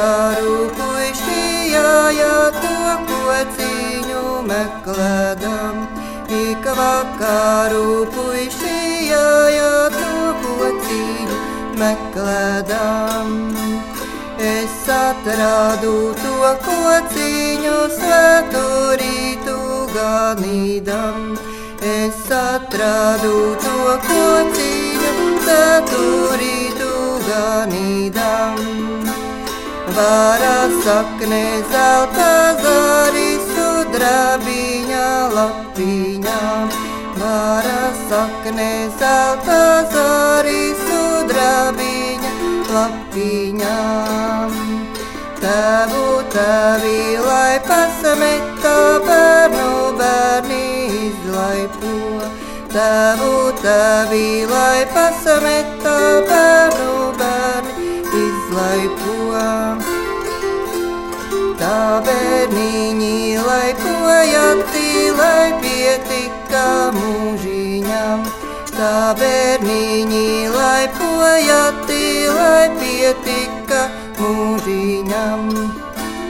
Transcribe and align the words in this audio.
jārūkojas 0.00 1.20
šajā 1.24 2.36
to, 2.60 2.76
ko 3.08 3.34
cīņu 3.56 4.22
meklējam. 4.48 5.80
Ik 6.30 6.66
vakarā 6.78 7.82
puišajā 8.14 9.66
to, 9.96 10.12
ko 10.42 10.70
cīņu 10.86 11.38
meklējam. 11.80 13.34
Es 14.50 14.88
atradu 14.96 15.94
to, 16.22 16.34
ko 16.64 16.80
cīņu 17.14 17.76
svētu 17.98 18.64
rītu 19.02 19.58
ganīdam. 19.96 21.34
Es 21.92 22.24
atradu 22.40 23.36
to, 23.66 23.78
ko 24.08 24.24
cīņu 24.56 25.30
svētu 25.44 26.02
rītu 26.40 26.92
ganīdam. 27.28 29.09
Vara 29.96 30.58
sakne 30.84 31.44
zelta 31.72 32.30
zaris 32.62 33.46
sudrabiņa 33.54 35.06
lapiņā. 35.34 36.42
Vara 37.20 37.82
sakne 38.08 38.70
zelta 39.00 39.62
zaris 39.94 40.84
sudrabiņa 40.90 42.32
lapiņā. 42.74 43.78
Tavu 45.40 46.06
tavi, 46.34 47.00
lai 47.26 47.56
pasameta 47.66 48.76
bērnu 49.08 49.70
bērni 50.00 50.64
izlaipo. 51.06 51.96
Tavu 52.74 53.32
tavi, 53.62 54.28
lai 54.52 54.84
pasameta 54.94 55.96
bērnu 56.30 56.94
bērni 57.22 57.90
izlaipo. 58.26 59.19
Tā 61.60 62.00
bērniņi 62.04 63.38
laipojati, 63.40 64.88
lai 65.16 65.48
pietika 65.62 66.64
mūžiņam. 66.92 68.26
Tā 68.74 69.16
bērniņi 69.16 70.28
laipojati, 70.52 72.04
lai 72.36 72.66
pietika 72.82 73.86
mūžiņam. 74.20 75.48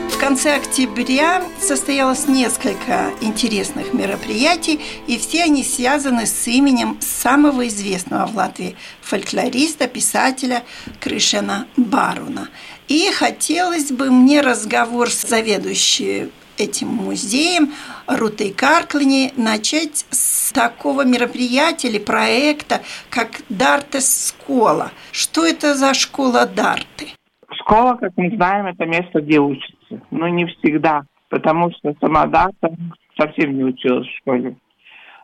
В 0.07 0.17
конце 0.23 0.55
октября 0.55 1.41
состоялось 1.59 2.27
несколько 2.27 3.11
интересных 3.19 3.93
мероприятий, 3.93 4.79
и 5.07 5.17
все 5.17 5.43
они 5.43 5.63
связаны 5.65 6.27
с 6.27 6.47
именем 6.47 6.97
самого 7.01 7.67
известного 7.67 8.27
в 8.27 8.35
Латвии 8.37 8.77
фольклориста, 9.01 9.87
писателя 9.87 10.63
Крышена 11.01 11.67
Баруна. 11.75 12.47
И 12.91 13.09
хотелось 13.13 13.89
бы 13.89 14.11
мне 14.11 14.41
разговор 14.41 15.09
с 15.09 15.21
заведующей 15.21 16.29
этим 16.57 16.89
музеем 16.89 17.71
Рутой 18.05 18.51
Карклини 18.51 19.31
начать 19.37 20.05
с 20.09 20.51
такого 20.51 21.05
мероприятия 21.05 21.87
или 21.87 21.99
проекта, 21.99 22.81
как 23.09 23.43
Дартес 23.47 24.27
Скола. 24.27 24.91
Что 25.13 25.45
это 25.45 25.73
за 25.75 25.93
школа 25.93 26.45
Дарты? 26.45 27.13
Школа, 27.61 27.95
как 27.95 28.11
мы 28.17 28.29
знаем, 28.35 28.65
это 28.65 28.85
место, 28.85 29.21
где 29.21 29.39
учатся. 29.39 30.01
Но 30.11 30.27
не 30.27 30.45
всегда, 30.47 31.03
потому 31.29 31.71
что 31.71 31.95
сама 32.01 32.25
Дарта 32.25 32.75
совсем 33.17 33.55
не 33.55 33.63
училась 33.63 34.05
в 34.05 34.17
школе. 34.17 34.57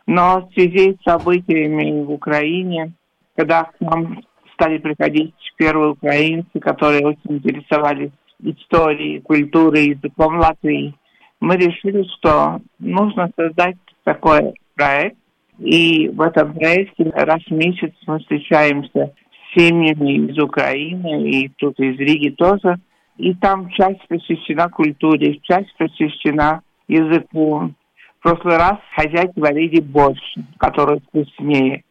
Но 0.06 0.40
в 0.40 0.54
связи 0.54 0.96
с 0.98 1.04
событиями 1.04 2.02
в 2.02 2.12
Украине, 2.12 2.92
когда 3.36 3.64
к 3.64 3.74
нам 3.80 4.22
стали 4.58 4.78
приходить 4.78 5.34
первые 5.56 5.92
украинцы, 5.92 6.58
которые 6.60 7.06
очень 7.06 7.36
интересовались 7.36 8.10
историей, 8.40 9.20
культурой, 9.20 9.90
языком 9.90 10.38
Латвии, 10.38 10.94
мы 11.40 11.56
решили, 11.56 12.04
что 12.16 12.60
нужно 12.80 13.30
создать 13.36 13.76
такой 14.04 14.54
проект. 14.74 15.16
И 15.58 16.08
в 16.08 16.20
этом 16.20 16.54
проекте 16.54 17.04
раз 17.14 17.40
в 17.48 17.50
месяц 17.52 17.92
мы 18.06 18.20
встречаемся 18.20 19.12
с 19.32 19.60
семьями 19.60 20.30
из 20.30 20.38
Украины 20.38 21.30
и 21.30 21.48
тут 21.56 21.78
из 21.80 21.98
Риги 21.98 22.30
тоже. 22.30 22.76
И 23.16 23.34
там 23.34 23.68
часть 23.70 24.06
посвящена 24.06 24.68
культуре, 24.68 25.38
часть 25.42 25.74
посвящена 25.76 26.62
языку. 26.86 27.72
В 28.18 28.22
прошлый 28.22 28.56
раз 28.56 28.78
хозяйки 28.94 29.38
варили 29.38 29.80
борщ, 29.80 30.20
который 30.58 31.00
вкуснее. 31.00 31.82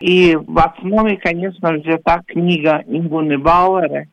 И 0.00 0.36
в 0.36 0.58
основе, 0.58 1.16
конечно, 1.16 1.72
взята 1.72 2.22
книга 2.26 2.82
Ингуны 2.86 3.38
Бауэра, 3.38 4.06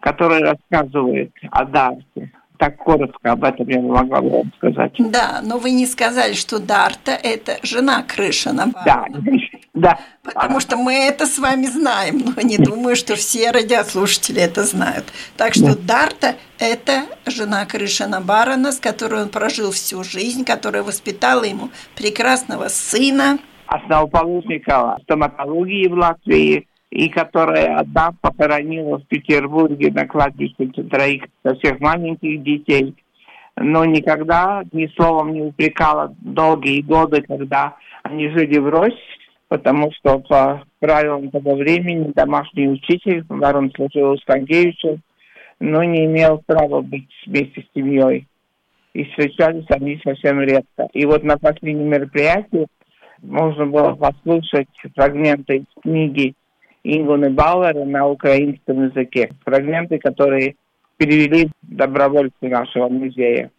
которая 0.00 0.40
рассказывает 0.40 1.32
о 1.50 1.64
Дарте. 1.64 2.32
Так 2.58 2.76
коротко 2.76 3.32
об 3.32 3.42
этом 3.42 3.66
я 3.68 3.80
могла 3.80 4.20
бы 4.20 4.28
вам 4.28 4.52
сказать. 4.58 4.92
Да, 4.98 5.40
но 5.42 5.56
вы 5.56 5.70
не 5.70 5.86
сказали, 5.86 6.34
что 6.34 6.58
Дарта– 6.58 7.12
это 7.22 7.56
жена 7.62 8.02
Крышина. 8.02 8.70
Да, 8.84 9.06
да. 9.74 9.98
Потому 10.22 10.60
что 10.60 10.76
мы 10.76 10.92
это 10.92 11.24
с 11.24 11.38
вами 11.38 11.64
знаем, 11.64 12.18
но 12.18 12.42
не 12.42 12.58
думаю, 12.58 12.96
что 12.96 13.14
все 13.14 13.50
радиослушатели 13.50 14.42
это 14.42 14.64
знают. 14.64 15.06
Так 15.38 15.54
что 15.54 15.74
Дарта– 15.74 16.34
это 16.58 17.04
жена 17.24 17.64
Крышина 17.64 18.20
Барона, 18.20 18.72
с 18.72 18.78
которой 18.78 19.22
он 19.22 19.30
прожил 19.30 19.70
всю 19.70 20.04
жизнь, 20.04 20.44
которая 20.44 20.82
воспитала 20.82 21.44
ему 21.44 21.70
прекрасного 21.96 22.68
сына. 22.68 23.38
Основоположника 23.70 24.98
стоматологии 25.04 25.86
в 25.86 25.94
Латвии, 25.94 26.66
и 26.90 27.08
которая 27.08 27.76
одна 27.76 28.12
похоронила 28.20 28.98
в 28.98 29.06
Петербурге 29.06 29.92
на 29.92 30.08
кладбище 30.08 30.72
троих 30.90 31.22
всех 31.44 31.78
маленьких 31.78 32.42
детей, 32.42 32.96
но 33.54 33.84
никогда 33.84 34.64
ни 34.72 34.88
словом 34.96 35.32
не 35.34 35.42
упрекала 35.42 36.12
долгие 36.20 36.80
годы, 36.80 37.22
когда 37.22 37.76
они 38.02 38.28
жили 38.30 38.58
в 38.58 38.68
Росе, 38.68 38.96
потому 39.46 39.92
что 39.92 40.18
по 40.18 40.64
правилам 40.80 41.30
того 41.30 41.54
времени 41.54 42.10
домашний 42.12 42.68
учитель, 42.68 43.24
Ворон 43.28 43.70
служил 43.76 44.10
у 44.10 44.16
Станкевича, 44.16 44.98
но 45.60 45.84
не 45.84 46.06
имел 46.06 46.42
права 46.44 46.80
быть 46.80 47.08
вместе 47.24 47.62
с 47.62 47.78
семьей. 47.78 48.26
И 48.94 49.04
встречались 49.04 49.66
они 49.68 50.00
совсем 50.02 50.40
редко. 50.40 50.88
И 50.92 51.06
вот 51.06 51.22
на 51.22 51.38
последнем 51.38 51.88
мероприятии 51.88 52.66
можно 53.22 53.66
было 53.66 53.92
послушать 53.94 54.68
фрагменты 54.94 55.58
из 55.58 55.82
книги 55.82 56.34
Ингуны 56.82 57.30
Бауэра 57.30 57.84
на 57.84 58.06
украинском 58.08 58.84
языке. 58.86 59.30
Фрагменты, 59.44 59.98
которые 59.98 60.56
перевели 60.96 61.50
добровольцы 61.62 62.34
нашего 62.42 62.88
музея. 62.88 63.50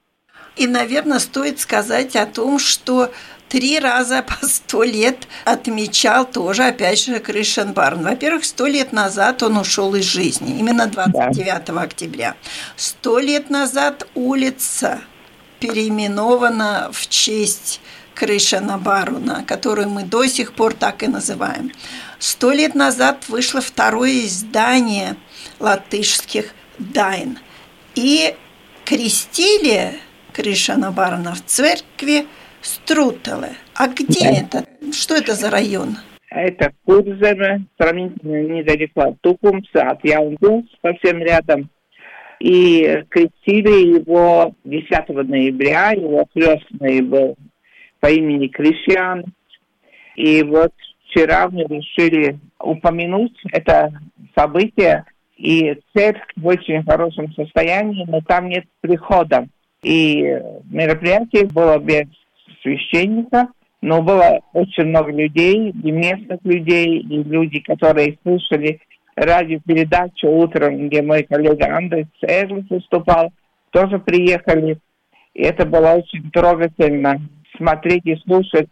И, 0.57 0.67
наверное, 0.67 1.19
стоит 1.19 1.59
сказать 1.59 2.15
о 2.15 2.25
том, 2.25 2.59
что 2.59 3.11
три 3.47 3.79
раза 3.79 4.23
по 4.27 4.45
сто 4.45 4.83
лет 4.83 5.27
отмечал 5.45 6.25
тоже, 6.25 6.63
опять 6.63 7.03
же, 7.03 7.19
Кришен 7.19 7.73
Барн. 7.73 8.03
Во-первых, 8.03 8.43
сто 8.45 8.67
лет 8.67 8.91
назад 8.91 9.43
он 9.43 9.57
ушел 9.57 9.93
из 9.95 10.05
жизни, 10.05 10.59
именно 10.59 10.87
29 10.87 11.65
да. 11.65 11.81
октября. 11.81 12.35
Сто 12.75 13.19
лет 13.19 13.49
назад 13.49 14.07
улица 14.15 15.01
переименована 15.59 16.89
в 16.91 17.07
честь 17.07 17.81
Крышена 18.15 18.77
Баруна, 18.77 19.43
которую 19.45 19.89
мы 19.89 20.03
до 20.03 20.25
сих 20.27 20.53
пор 20.53 20.73
так 20.73 21.03
и 21.03 21.07
называем. 21.07 21.71
Сто 22.19 22.51
лет 22.51 22.75
назад 22.75 23.29
вышло 23.29 23.61
второе 23.61 24.25
издание 24.25 25.15
латышских 25.59 26.53
«Дайн». 26.77 27.39
И 27.95 28.35
крестили 28.85 29.93
Кришана 30.33 30.91
Барна 30.91 31.33
в 31.33 31.43
церкви 31.45 32.25
Струтеле. 32.61 33.53
А 33.75 33.87
где 33.87 34.25
это? 34.25 34.65
Что 34.93 35.15
это 35.15 35.33
за 35.33 35.49
район? 35.49 35.97
Это 36.29 36.71
Курземе, 36.85 37.65
сравнительно 37.77 38.43
недалеко 38.43 39.01
от 39.01 39.21
Тукумса, 39.21 39.89
от 39.89 40.03
Яундус, 40.05 40.65
совсем 40.81 41.19
рядом. 41.19 41.69
И 42.39 43.03
крестили 43.09 43.97
его 43.97 44.55
10 44.63 45.09
ноября, 45.09 45.91
его 45.91 46.25
крестный 46.33 47.01
был 47.01 47.35
по 48.01 48.07
имени 48.07 48.47
Кришьян. 48.47 49.23
И 50.15 50.43
вот 50.43 50.73
вчера 51.05 51.49
мы 51.49 51.63
решили 51.63 52.37
упомянуть 52.59 53.37
это 53.53 53.93
событие, 54.35 55.05
и 55.37 55.79
церковь 55.95 56.27
в 56.35 56.45
очень 56.45 56.83
хорошем 56.83 57.31
состоянии, 57.33 58.05
но 58.07 58.21
там 58.21 58.49
нет 58.49 58.65
прихода. 58.81 59.47
И 59.81 60.21
мероприятие 60.69 61.45
было 61.47 61.79
без 61.79 62.05
священника, 62.61 63.47
но 63.81 64.03
было 64.03 64.41
очень 64.53 64.85
много 64.85 65.11
людей, 65.11 65.71
и 65.71 65.91
местных 65.91 66.39
людей, 66.43 66.99
и 66.99 67.23
люди, 67.23 67.59
которые 67.61 68.19
слышали 68.21 68.79
радиопередачу 69.15 70.27
утром, 70.27 70.87
где 70.87 71.01
мой 71.01 71.23
коллега 71.23 71.75
Андрей 71.75 72.05
Эрлис 72.21 72.69
выступал, 72.69 73.33
тоже 73.71 73.97
приехали. 73.97 74.77
И 75.33 75.41
это 75.41 75.65
было 75.65 75.93
очень 75.93 76.29
трогательно 76.31 77.19
смотреть 77.57 78.05
и 78.05 78.15
слушать, 78.17 78.69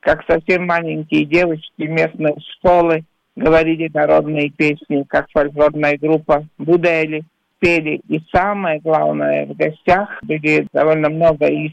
как 0.00 0.24
совсем 0.26 0.66
маленькие 0.66 1.24
девочки 1.24 1.82
местной 1.82 2.34
школы 2.56 3.04
говорили 3.36 3.90
народные 3.92 4.50
песни, 4.50 5.04
как 5.08 5.28
фольклорная 5.30 5.96
группа 5.98 6.46
Будели 6.58 7.24
пели. 7.58 8.00
И 8.08 8.20
самое 8.32 8.80
главное, 8.80 9.46
в 9.46 9.56
гостях 9.56 10.18
были 10.22 10.66
довольно 10.72 11.08
много 11.08 11.46
из 11.46 11.72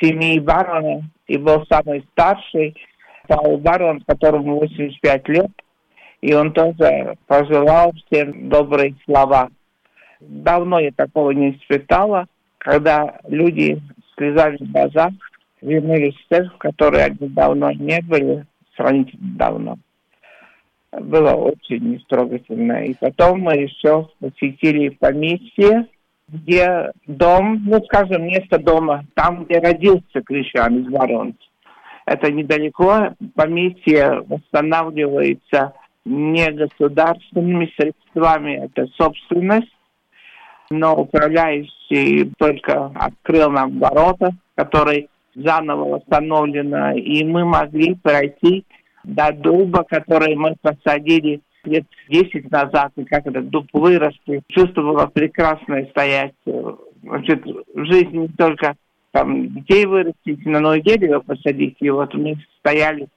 семьи 0.00 0.38
барона, 0.38 1.08
и 1.26 1.36
был 1.38 1.64
самый 1.66 2.06
старший, 2.12 2.76
Паул 3.26 3.58
Барон, 3.58 4.02
которому 4.06 4.60
85 4.60 5.28
лет, 5.28 5.50
и 6.20 6.32
он 6.32 6.52
тоже 6.52 7.16
пожелал 7.26 7.92
всем 8.06 8.48
добрые 8.48 8.94
слова. 9.04 9.48
Давно 10.20 10.78
я 10.78 10.92
такого 10.92 11.32
не 11.32 11.52
испытала, 11.52 12.26
когда 12.58 13.18
люди 13.26 13.80
слезали 14.16 14.56
в 14.58 14.70
глазах, 14.70 15.12
вернулись 15.60 16.16
церковь, 16.28 16.54
в 16.54 16.58
которой 16.58 17.04
они 17.04 17.28
давно 17.28 17.72
не 17.72 18.00
были, 18.02 18.46
сравнительно 18.76 19.36
давно. 19.36 19.78
Было 20.92 21.32
очень 21.32 22.02
трогательно. 22.08 22.84
И 22.84 22.94
потом 22.94 23.40
мы 23.40 23.54
еще 23.54 24.08
посетили 24.20 24.90
поместье, 24.90 25.86
где 26.28 26.92
дом, 27.06 27.62
ну, 27.64 27.82
скажем, 27.84 28.24
место 28.26 28.58
дома, 28.58 29.04
там, 29.14 29.44
где 29.44 29.58
родился 29.58 30.22
Кришан 30.24 30.80
из 30.80 30.88
Воронца. 30.90 31.38
Это 32.04 32.30
недалеко, 32.30 33.14
поместье 33.34 34.22
восстанавливается 34.28 35.72
не 36.04 36.50
государственными 36.52 37.72
средствами, 37.76 38.64
это 38.64 38.86
собственность, 38.96 39.72
но 40.70 40.94
управляющий 40.94 42.32
только 42.38 42.92
открыл 42.94 43.50
нам 43.50 43.78
ворота, 43.80 44.30
которые 44.54 45.08
заново 45.36 45.96
восстановлено, 45.96 46.92
и 46.92 47.24
мы 47.24 47.44
могли 47.44 47.94
пройти 47.94 48.64
до 49.04 49.32
дуба, 49.32 49.84
который 49.84 50.34
мы 50.34 50.56
посадили 50.60 51.40
лет 51.64 51.84
10 52.08 52.50
назад, 52.50 52.92
и 52.96 53.04
как 53.04 53.26
этот 53.26 53.48
дуб 53.50 53.66
вырос, 53.72 54.14
и 54.26 54.40
чувство 54.48 54.82
было 54.82 55.06
прекрасное 55.06 55.86
стоять. 55.86 56.34
Значит, 57.02 57.44
в 57.44 57.84
жизни 57.84 58.18
не 58.18 58.28
только 58.28 58.74
там 59.12 59.48
детей 59.54 59.86
вырастить, 59.86 60.44
на 60.44 60.60
новое 60.60 60.80
дерево 60.80 61.20
посадить, 61.20 61.76
и 61.80 61.90
вот 61.90 62.14
мы 62.14 62.36
стояли 62.58 63.08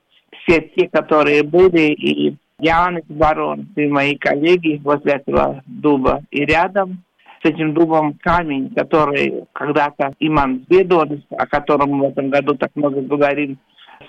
все 0.44 0.62
те, 0.76 0.88
которые 0.88 1.44
были, 1.44 1.92
и 1.94 2.36
Янис 2.60 3.06
Барон, 3.08 3.68
и 3.76 3.88
мои 3.88 4.16
коллеги 4.16 4.82
возле 4.84 5.14
этого 5.14 5.64
дуба, 5.66 6.22
и 6.32 6.46
рядом 6.46 7.04
с 7.42 7.46
этим 7.46 7.74
дубом 7.74 8.14
камень, 8.22 8.74
который 8.76 9.46
когда-то 9.54 10.14
Иман 10.20 10.66
Бедон, 10.68 11.24
о 11.32 11.46
котором 11.48 12.00
в 12.00 12.04
этом 12.04 12.30
году 12.30 12.56
так 12.56 12.72
много 12.76 13.02
говорим, 13.02 13.58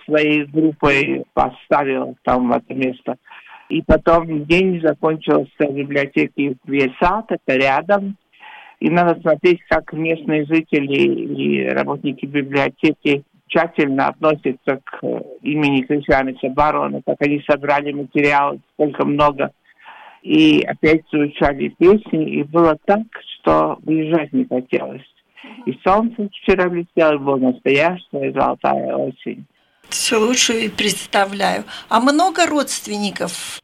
своей 0.04 0.44
группой 0.44 1.24
поставил 1.34 2.16
там 2.24 2.48
в 2.48 2.52
это 2.52 2.74
место. 2.74 3.16
И 3.68 3.82
потом 3.82 4.44
день 4.46 4.80
закончился 4.82 5.48
в 5.60 5.74
библиотеке 5.74 6.56
Весат, 6.64 7.26
это 7.30 7.56
рядом. 7.56 8.16
И 8.80 8.90
надо 8.90 9.20
смотреть, 9.20 9.60
как 9.68 9.92
местные 9.92 10.44
жители 10.46 10.96
и 10.96 11.68
работники 11.68 12.26
библиотеки 12.26 13.22
тщательно 13.46 14.08
относятся 14.08 14.80
к 14.84 15.02
имени 15.42 15.82
Кришаница 15.82 16.48
Барона, 16.48 17.00
как 17.04 17.20
они 17.20 17.42
собрали 17.48 17.92
материал, 17.92 18.58
сколько 18.72 19.04
много. 19.04 19.52
И 20.22 20.62
опять 20.62 21.02
звучали 21.10 21.68
песни, 21.68 22.40
и 22.40 22.42
было 22.42 22.76
так, 22.84 23.02
что 23.36 23.78
уезжать 23.86 24.32
не 24.32 24.44
хотелось. 24.44 25.02
И 25.66 25.78
солнце 25.82 26.28
вчера 26.28 26.68
блестело, 26.68 27.16
было 27.16 27.36
настоящая 27.36 28.32
золотая 28.32 28.94
осень. 28.96 29.46
Все 29.88 30.18
лучше 30.18 30.70
представляю. 30.70 31.64
А 31.88 32.00
много 32.00 32.46
родственников 32.46 33.60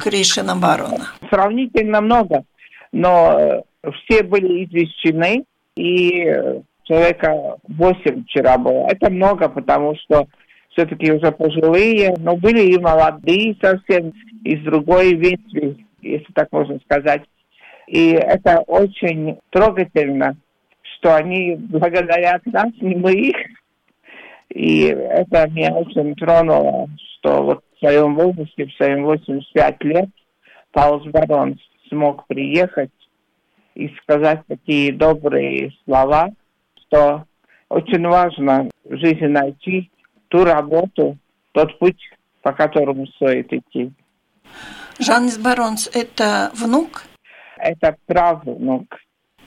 Кришина 0.00 0.56
Барона? 0.56 1.12
Сравнительно 1.30 2.00
много, 2.00 2.44
но 2.92 3.38
э, 3.38 3.62
все 4.04 4.22
были 4.22 4.64
извещены, 4.64 5.44
и 5.76 6.24
человека 6.84 7.56
8 7.68 8.24
вчера 8.24 8.58
было. 8.58 8.86
Это 8.88 9.10
много, 9.10 9.48
потому 9.48 9.94
что 9.96 10.26
все-таки 10.70 11.12
уже 11.12 11.30
пожилые, 11.32 12.14
но 12.18 12.36
были 12.36 12.72
и 12.72 12.78
молодые 12.78 13.56
совсем 13.60 14.12
из 14.44 14.62
другой 14.64 15.14
ветви, 15.14 15.86
если 16.02 16.32
так 16.32 16.50
можно 16.52 16.78
сказать. 16.80 17.22
И 17.86 18.10
это 18.10 18.60
очень 18.60 19.38
трогательно, 19.50 20.36
что 20.82 21.16
они 21.16 21.56
благодарят 21.56 22.44
нас, 22.46 22.70
не 22.80 22.94
мы 22.94 23.12
их. 23.12 23.36
И 24.50 24.84
это 24.86 25.48
меня 25.48 25.72
очень 25.74 26.14
тронуло, 26.14 26.88
что 27.18 27.42
вот 27.42 27.64
в 27.74 27.78
своем 27.78 28.14
возрасте, 28.14 28.66
в 28.66 28.72
своем 28.74 29.04
85 29.04 29.84
лет, 29.84 30.08
Паулс 30.72 31.04
Барон 31.06 31.58
смог 31.88 32.26
приехать 32.26 32.90
и 33.74 33.88
сказать 34.02 34.42
такие 34.46 34.92
добрые 34.92 35.72
слова, 35.84 36.30
что 36.86 37.24
очень 37.68 38.06
важно 38.06 38.68
в 38.84 38.96
жизни 38.96 39.26
найти 39.26 39.90
ту 40.28 40.44
работу, 40.44 41.16
тот 41.52 41.78
путь, 41.78 42.00
по 42.42 42.52
которому 42.52 43.06
стоит 43.06 43.52
идти. 43.52 43.92
Жаннис 45.00 45.38
Баронс– 45.38 45.88
это 45.94 46.50
внук? 46.54 47.04
Это 47.56 47.96
правнук. 48.06 48.96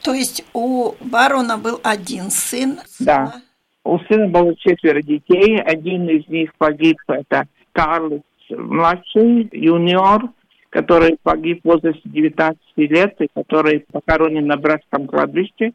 То 0.02 0.14
есть 0.14 0.44
у 0.54 0.94
барона 1.00 1.58
был 1.58 1.80
один 1.84 2.32
сын? 2.32 2.80
Да. 3.00 3.36
У 3.84 4.00
сына 4.00 4.28
было 4.28 4.56
четверо 4.56 5.02
детей. 5.02 5.62
Один 5.62 6.10
из 6.10 6.28
них 6.28 6.54
погиб. 6.58 6.98
Это 7.08 7.48
Карлос 7.72 8.22
младший, 8.50 9.50
юниор, 9.52 10.30
который 10.70 11.18
погиб 11.22 11.62
в 11.64 11.68
возрасте 11.68 12.02
19 12.06 12.60
лет 12.78 13.16
и 13.22 13.28
который 13.34 13.86
похоронен 13.92 14.48
на 14.48 14.58
братском 14.58 15.08
кладбище 15.08 15.74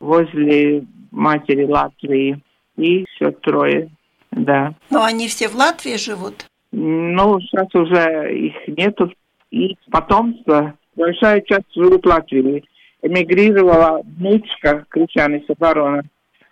возле 0.00 0.84
матери 1.10 1.64
Латвии. 1.64 2.42
И 2.76 3.00
еще 3.00 3.32
трое, 3.32 3.90
да. 4.30 4.74
Но 4.90 5.04
они 5.04 5.28
все 5.28 5.48
в 5.48 5.54
Латвии 5.54 5.96
живут? 5.96 6.46
Ну, 6.72 7.40
сейчас 7.40 7.74
уже 7.74 8.36
их 8.36 8.54
нету. 8.68 9.12
И 9.50 9.76
потомство, 9.90 10.74
большая 10.94 11.40
часть 11.42 11.72
живут 11.74 12.04
в. 12.06 12.64
Эмигрировала 13.00 14.02
внучка 14.02 14.84
Кричаниса 14.90 15.54
барона 15.58 16.02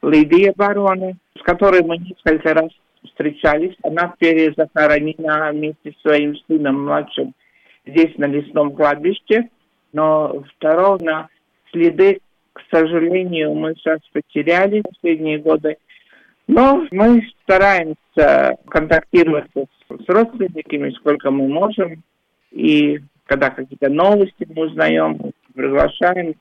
Лидия 0.03 0.53
барона, 0.57 1.15
с 1.39 1.43
которой 1.43 1.83
мы 1.83 1.99
несколько 1.99 2.55
раз 2.55 2.71
встречались. 3.05 3.75
Она 3.83 4.15
перезахоронена 4.19 5.51
вместе 5.53 5.93
с 5.93 6.03
своим 6.03 6.37
сыном 6.47 6.85
младшим 6.85 7.35
здесь, 7.85 8.17
на 8.17 8.27
лесном 8.27 8.73
кладбище. 8.73 9.49
Но 9.93 10.45
второго 10.57 11.03
на 11.03 11.29
следы, 11.73 12.21
к 12.53 12.63
сожалению, 12.71 13.55
мы 13.55 13.75
сейчас 13.75 14.01
потеряли 14.13 14.81
в 14.81 14.85
последние 14.85 15.39
годы. 15.39 15.77
Но 16.47 16.87
мы 16.91 17.23
стараемся 17.43 18.57
контактировать 18.69 19.51
с 19.55 20.09
родственниками, 20.09 20.91
сколько 20.91 21.31
мы 21.31 21.49
можем. 21.49 22.03
И 22.53 23.01
когда 23.27 23.51
какие-то 23.51 23.91
новости 23.91 24.47
мы 24.49 24.67
узнаем, 24.67 25.33
приглашаем, 25.55 26.35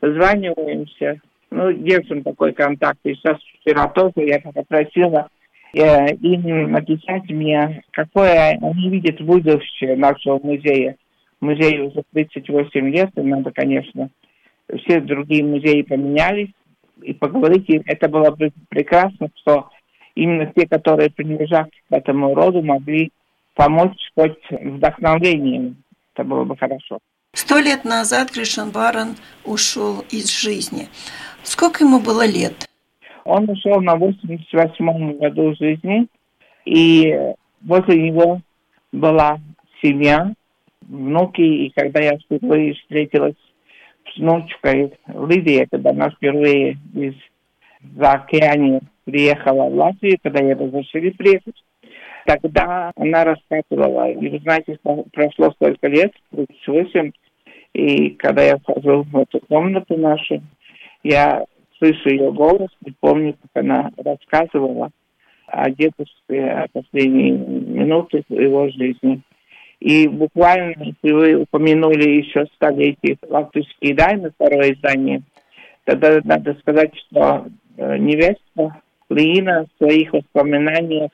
созваниваемся. 0.00 1.20
Ну, 1.50 1.72
держим 1.72 2.22
такой 2.22 2.52
контакт. 2.52 2.98
И 3.04 3.14
сейчас 3.14 3.38
вчера 3.60 3.88
тоже 3.88 4.26
я 4.26 4.40
попросила 4.40 5.28
э, 5.74 6.14
им 6.16 6.72
написать 6.72 7.28
мне, 7.30 7.82
какое 7.92 8.58
они 8.60 8.90
видят 8.90 9.20
будущее 9.20 9.96
нашего 9.96 10.40
музея. 10.42 10.96
Музей 11.40 11.80
уже 11.80 12.02
38 12.12 12.88
лет, 12.90 13.10
и 13.14 13.20
надо, 13.20 13.52
конечно, 13.52 14.08
все 14.78 15.00
другие 15.00 15.44
музеи 15.44 15.82
поменялись, 15.82 16.50
и 17.02 17.12
поговорить, 17.12 17.68
и 17.68 17.82
это 17.86 18.08
было 18.08 18.30
бы 18.30 18.50
прекрасно, 18.68 19.28
что 19.36 19.68
именно 20.14 20.52
те, 20.54 20.66
которые 20.66 21.10
принадлежат 21.10 21.68
к 21.68 21.92
этому 21.92 22.34
роду, 22.34 22.62
могли 22.62 23.12
помочь 23.54 23.98
хоть 24.14 24.38
вдохновением. 24.50 25.76
Это 26.14 26.24
было 26.24 26.44
бы 26.44 26.56
хорошо. 26.56 26.98
Сто 27.32 27.58
лет 27.58 27.84
назад 27.84 28.30
Кришан 28.30 28.70
Баран 28.70 29.16
ушел 29.44 30.04
из 30.10 30.30
жизни. 30.30 30.88
Сколько 31.42 31.84
ему 31.84 32.00
было 32.00 32.26
лет? 32.26 32.66
Он 33.24 33.48
ушел 33.50 33.80
на 33.80 33.94
88-м 33.96 35.18
году 35.18 35.54
жизни, 35.56 36.06
и 36.64 37.14
возле 37.60 38.10
него 38.10 38.40
была 38.92 39.38
семья, 39.82 40.32
внуки, 40.80 41.42
и 41.42 41.70
когда 41.70 42.00
я 42.00 42.16
впервые 42.18 42.74
встретилась 42.74 43.34
внучкой 44.18 44.94
Лидией, 45.06 45.66
когда 45.70 45.90
она 45.90 46.10
впервые 46.10 46.76
из 46.94 47.14
за 47.96 48.12
океане 48.12 48.80
приехала 49.04 49.68
в 49.68 49.74
Латвию, 49.74 50.18
когда 50.22 50.42
ей 50.42 50.54
разрешили 50.54 51.10
приехать, 51.10 51.54
тогда 52.26 52.90
она 52.96 53.24
рассказывала, 53.24 54.10
и 54.10 54.28
вы 54.28 54.38
знаете, 54.40 54.78
прошло 55.12 55.52
столько 55.52 55.86
лет, 55.88 56.12
38, 56.30 57.12
и 57.74 58.10
когда 58.10 58.42
я 58.42 58.56
вхожу 58.56 59.02
в 59.02 59.16
эту 59.16 59.40
комнату 59.40 59.96
нашу, 59.96 60.42
я 61.02 61.44
слышу 61.78 62.08
ее 62.08 62.32
голос 62.32 62.70
и 62.84 62.92
помню, 63.00 63.34
как 63.34 63.64
она 63.64 63.90
рассказывала 63.96 64.90
о 65.46 65.70
дедушке, 65.70 66.42
о 66.42 66.66
последние 66.72 67.32
минуты 67.32 68.24
его 68.28 68.68
жизни. 68.70 69.20
И 69.80 70.08
буквально, 70.08 70.74
если 70.78 71.12
вы 71.12 71.34
упомянули 71.42 72.08
еще 72.08 72.46
столетие 72.54 73.18
латвийские 73.28 73.94
дайны, 73.94 74.30
второе 74.30 74.72
издание, 74.72 75.22
тогда 75.84 76.18
надо 76.24 76.54
сказать, 76.60 76.92
что 76.96 77.46
э, 77.76 77.96
невеста 77.98 78.80
Лиина 79.10 79.66
в 79.66 79.84
своих 79.84 80.12
воспоминаниях 80.12 81.10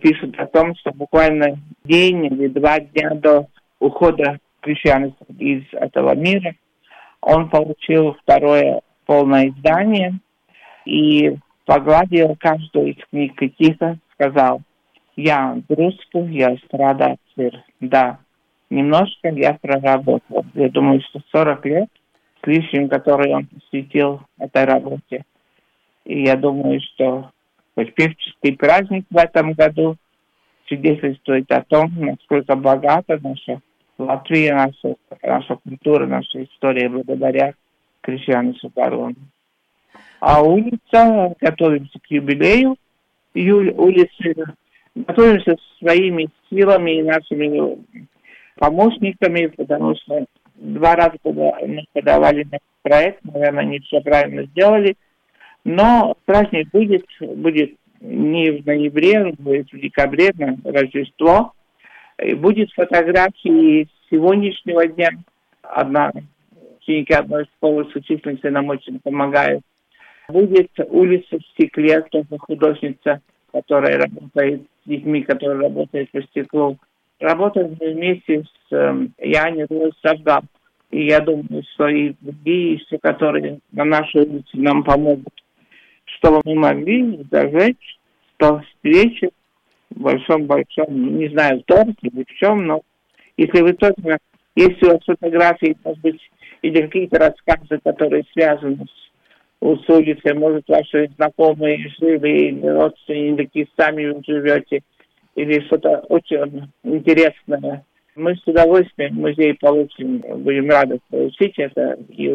пишет 0.00 0.38
о 0.38 0.46
том, 0.46 0.74
что 0.76 0.92
буквально 0.92 1.58
день 1.84 2.26
или 2.26 2.48
два 2.48 2.80
дня 2.80 3.14
до 3.14 3.46
ухода 3.78 4.38
христианства 4.60 5.26
из 5.38 5.62
этого 5.72 6.14
мира 6.14 6.54
он 7.20 7.48
получил 7.50 8.16
второе 8.22 8.80
полное 9.06 9.48
издание 9.48 10.18
и 10.84 11.36
погладил 11.64 12.36
каждую 12.38 12.94
из 12.94 13.04
книг 13.10 13.40
и 13.40 13.50
тихо 13.50 13.98
сказал, 14.14 14.60
я 15.16 15.60
дружку, 15.68 16.26
я 16.26 16.56
страдаю, 16.66 17.18
да, 17.80 18.18
немножко 18.70 19.28
я 19.28 19.54
проработал. 19.54 20.44
Я 20.54 20.68
думаю, 20.70 21.00
что 21.02 21.20
40 21.30 21.66
лет 21.66 21.88
с 22.42 22.46
лишним, 22.46 22.88
который 22.88 23.32
он 23.34 23.46
посвятил 23.46 24.22
этой 24.38 24.64
работе. 24.64 25.24
И 26.04 26.22
я 26.24 26.36
думаю, 26.36 26.80
что 26.80 27.30
хоть 27.74 27.94
певческий 27.94 28.56
праздник 28.56 29.04
в 29.10 29.16
этом 29.16 29.52
году 29.52 29.96
свидетельствует 30.66 31.50
о 31.52 31.62
том, 31.62 31.92
насколько 31.96 32.56
богата 32.56 33.18
наша 33.22 33.60
Латвия, 33.98 34.54
наша, 34.54 34.96
наша 35.22 35.56
культура, 35.56 36.06
наша 36.06 36.44
история 36.44 36.88
благодаря 36.88 37.54
Кришьяну 38.00 38.54
Сапарону. 38.56 39.14
А 40.20 40.42
улица, 40.42 41.34
готовимся 41.40 41.98
к 42.00 42.10
юбилею, 42.10 42.76
июль, 43.34 43.70
улицы, 43.70 44.34
готовимся 44.94 45.56
своими 45.78 46.28
силами 46.48 46.98
и 46.98 47.02
нашими 47.02 47.78
помощниками, 48.56 49.46
потому 49.46 49.96
что 49.96 50.26
два 50.56 50.94
раза 50.94 51.16
когда 51.22 51.56
мы 51.66 51.84
подавали 51.92 52.46
на 52.50 52.58
проект, 52.82 53.24
наверное, 53.24 53.64
не 53.64 53.78
все 53.80 54.00
правильно 54.00 54.44
сделали, 54.44 54.96
но 55.64 56.16
праздник 56.26 56.70
будет, 56.70 57.04
будет 57.20 57.74
не 58.00 58.50
в 58.50 58.66
ноябре, 58.66 59.32
будет 59.38 59.72
в 59.72 59.78
декабре, 59.78 60.32
на 60.34 60.58
Рождество. 60.64 61.52
И 62.22 62.34
будет 62.34 62.70
фотографии 62.72 63.88
сегодняшнего 64.10 64.86
дня. 64.86 65.10
Одна 65.62 66.12
ученики 66.80 67.12
одной 67.12 67.46
школы 67.56 67.88
с 67.90 67.94
учительницей 67.94 68.50
нам 68.50 68.68
очень 68.68 68.98
помогает. 69.00 69.62
Будет 70.28 70.70
улица 70.88 71.38
в 71.38 71.42
стекле, 71.52 72.02
тоже 72.02 72.38
художница, 72.38 73.20
которая 73.52 73.98
работает 73.98 74.62
детьми, 74.86 75.22
которые 75.22 75.60
работают 75.60 76.10
по 76.10 76.22
стеклу. 76.22 76.78
Работаем 77.20 77.76
вместе 77.80 78.42
с 78.42 78.72
э, 78.72 79.06
Яней 79.18 79.66
Савгап. 80.02 80.44
И 80.90 81.06
я 81.06 81.20
думаю, 81.20 81.62
что 81.72 81.88
и 81.88 82.14
другие, 82.20 82.78
все, 82.78 82.98
которые 82.98 83.60
на 83.70 83.84
нашей 83.84 84.22
улице 84.22 84.50
нам 84.54 84.84
помогут, 84.84 85.32
чтобы 86.04 86.42
мы 86.44 86.54
могли 86.54 87.24
зажечь 87.30 87.98
100 88.34 88.60
свечек 88.80 89.30
в 89.90 90.00
большом-большом, 90.00 91.18
не 91.18 91.28
знаю, 91.28 91.60
в 91.60 91.64
торте 91.64 91.94
или 92.02 92.24
в 92.24 92.34
чем, 92.34 92.66
но 92.66 92.82
если 93.36 93.62
вы 93.62 93.72
точно, 93.72 94.18
если 94.54 94.86
у 94.86 94.90
вас 94.90 95.00
фотографии, 95.04 95.76
может 95.84 96.00
быть, 96.00 96.20
или 96.60 96.82
какие-то 96.82 97.18
рассказы, 97.18 97.80
которые 97.82 98.24
связаны 98.32 98.84
с, 98.84 99.11
с 99.62 99.88
улицей, 99.88 100.34
может, 100.34 100.68
ваши 100.68 101.08
знакомые 101.16 101.88
жили, 102.00 102.48
или 102.48 102.66
родственники, 102.66 103.68
сами 103.76 104.20
живете, 104.26 104.82
или 105.36 105.60
что-то 105.66 105.98
очень 106.08 106.68
интересное. 106.82 107.84
Мы 108.16 108.34
с 108.34 108.46
удовольствием 108.46 109.14
музей 109.14 109.54
получим, 109.54 110.18
будем 110.18 110.68
рады 110.68 110.98
получить 111.08 111.58
это 111.58 111.96
и 112.08 112.30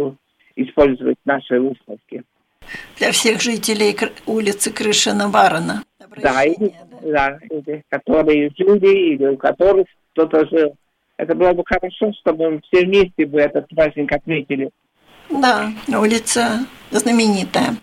использовать 0.56 1.18
наши 1.26 1.60
выставки. 1.60 2.24
Для 2.98 3.12
всех 3.12 3.42
жителей 3.42 3.96
улицы 4.26 4.72
Крышина 4.72 5.28
Варона. 5.28 5.84
Да, 6.22 6.44
или, 6.44 6.74
да. 7.02 7.30
да, 7.30 7.40
или 7.50 7.84
которые 7.90 8.50
жили, 8.58 9.14
или 9.14 9.26
у 9.28 9.38
которых 9.38 9.86
кто-то 10.14 10.48
жил. 10.48 10.76
Это 11.18 11.36
было 11.36 11.52
бы 11.52 11.64
хорошо, 11.66 12.14
чтобы 12.22 12.62
все 12.68 12.86
вместе 12.86 13.26
бы 13.26 13.40
этот 13.40 13.68
праздник 13.68 14.12
отметили. 14.14 14.70
Да, 15.30 15.70
улица 15.88 16.66
знаменитая. 16.92 17.76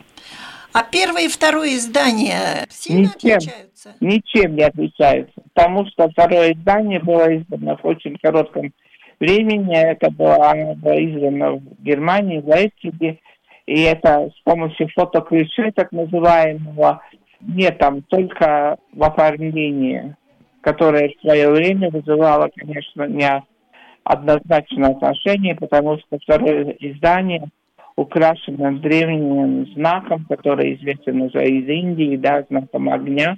А 0.72 0.82
первое 0.82 1.22
и 1.22 1.28
второе 1.28 1.76
издание 1.76 2.66
сильно 2.68 3.12
ничем, 3.14 3.36
отличаются? 3.36 3.94
Ничем 4.00 4.56
не 4.56 4.62
отличаются, 4.62 5.40
потому 5.54 5.86
что 5.86 6.08
второе 6.08 6.52
издание 6.52 6.98
было 6.98 7.36
издано 7.36 7.76
в 7.76 7.84
очень 7.84 8.16
коротком 8.18 8.72
времени. 9.20 9.76
Это 9.76 10.10
было, 10.10 10.50
оно 10.50 10.74
было 10.74 10.94
издано 10.94 11.58
в 11.58 11.82
Германии, 11.82 12.40
в 12.40 12.48
Лейпциге, 12.48 13.20
и 13.66 13.82
это 13.82 14.30
с 14.36 14.40
помощью 14.42 14.88
фотоключей, 14.88 15.70
так 15.70 15.92
называемого, 15.92 17.00
нет 17.40 17.78
там 17.78 18.02
только 18.02 18.78
в 18.92 19.02
оформлении 19.04 20.16
которое 20.64 21.10
в 21.10 21.20
свое 21.20 21.50
время 21.50 21.90
вызывало, 21.90 22.50
конечно, 22.56 23.06
неоднозначное 23.06 24.92
отношение, 24.92 25.54
потому 25.54 25.98
что 25.98 26.18
второе 26.18 26.70
издание 26.80 27.48
украшено 27.96 28.72
древним 28.78 29.66
знаком, 29.74 30.24
который 30.28 30.74
известен 30.74 31.22
уже 31.22 31.44
из 31.44 31.68
Индии, 31.68 32.16
да, 32.16 32.44
знаком 32.48 32.88
огня, 32.88 33.36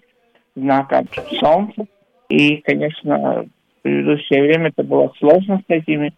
знаком 0.54 1.08
солнца. 1.38 1.86
И, 2.28 2.56
конечно, 2.58 3.46
в 3.78 3.82
предыдущее 3.82 4.42
время 4.42 4.68
это 4.68 4.82
было 4.82 5.12
сложно 5.18 5.60
с 5.66 5.70
этими. 5.70 6.14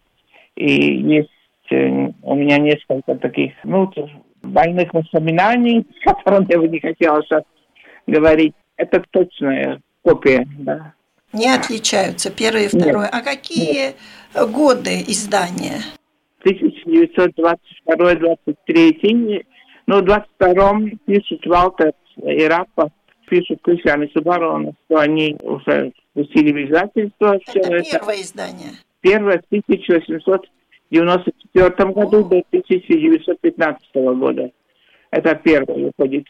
И 0.55 0.97
есть 0.97 1.29
э, 1.71 2.11
у 2.23 2.35
меня 2.35 2.57
несколько 2.57 3.15
таких, 3.15 3.53
ну, 3.63 3.91
больных 4.41 4.93
воспоминаний, 4.93 5.85
о 6.05 6.13
которых 6.13 6.49
я 6.49 6.59
бы 6.59 6.67
не 6.67 6.79
хотела 6.79 7.21
сейчас 7.23 7.43
говорить. 8.07 8.53
Это 8.77 9.03
точная 9.11 9.81
копия, 10.01 10.47
да, 10.59 10.93
не 11.31 11.47
отличаются, 11.47 12.31
первое 12.31 12.65
и 12.65 12.67
второе. 12.67 13.05
Нет. 13.05 13.13
А 13.13 13.21
какие 13.21 13.83
Нет. 13.83 14.51
годы 14.51 15.01
издания? 15.07 15.81
1922-23. 16.89 19.45
Ну, 19.87 20.01
в 20.01 20.03
22-м 20.03 20.99
пишет 21.05 21.45
Валтер 21.45 21.93
и 22.23 22.43
Раппа, 22.45 22.91
пишут 23.29 23.61
Кришан 23.63 24.03
и 24.03 24.11
Субарон, 24.11 24.73
что 24.85 24.99
они 24.99 25.37
уже 25.41 25.93
пустили 26.13 26.51
в 26.51 26.57
издательство. 26.67 27.35
Это 27.35 27.53
первое 27.53 27.79
это. 27.79 28.21
издание? 28.21 28.71
Первое 29.01 29.39
в 29.39 29.45
1894 29.45 31.91
году 31.91 32.23
до 32.23 32.43
1915 32.49 33.95
года. 33.95 34.51
Это 35.11 35.35
первое 35.35 35.85
выходит. 35.85 36.27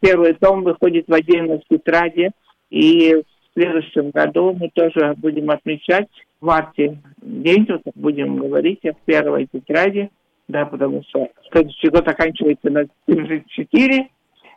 Первый 0.00 0.32
том 0.34 0.64
выходит 0.64 1.06
в 1.08 1.14
отдельной 1.14 1.62
тетради, 1.68 2.30
и 2.70 3.14
в 3.14 3.24
следующем 3.58 4.10
году 4.10 4.56
мы 4.58 4.70
тоже 4.70 5.14
будем 5.16 5.50
отмечать 5.50 6.08
в 6.40 6.46
марте 6.46 6.98
день, 7.20 7.66
вот 7.68 7.82
будем 7.94 8.36
говорить 8.36 8.84
о 8.86 8.92
первой 9.04 9.46
тетради, 9.46 10.10
да, 10.46 10.64
потому 10.64 11.02
что 11.08 11.28
следующий 11.50 11.88
год 11.88 12.06
оканчивается 12.06 12.70
на 12.70 12.84
74, 13.06 14.08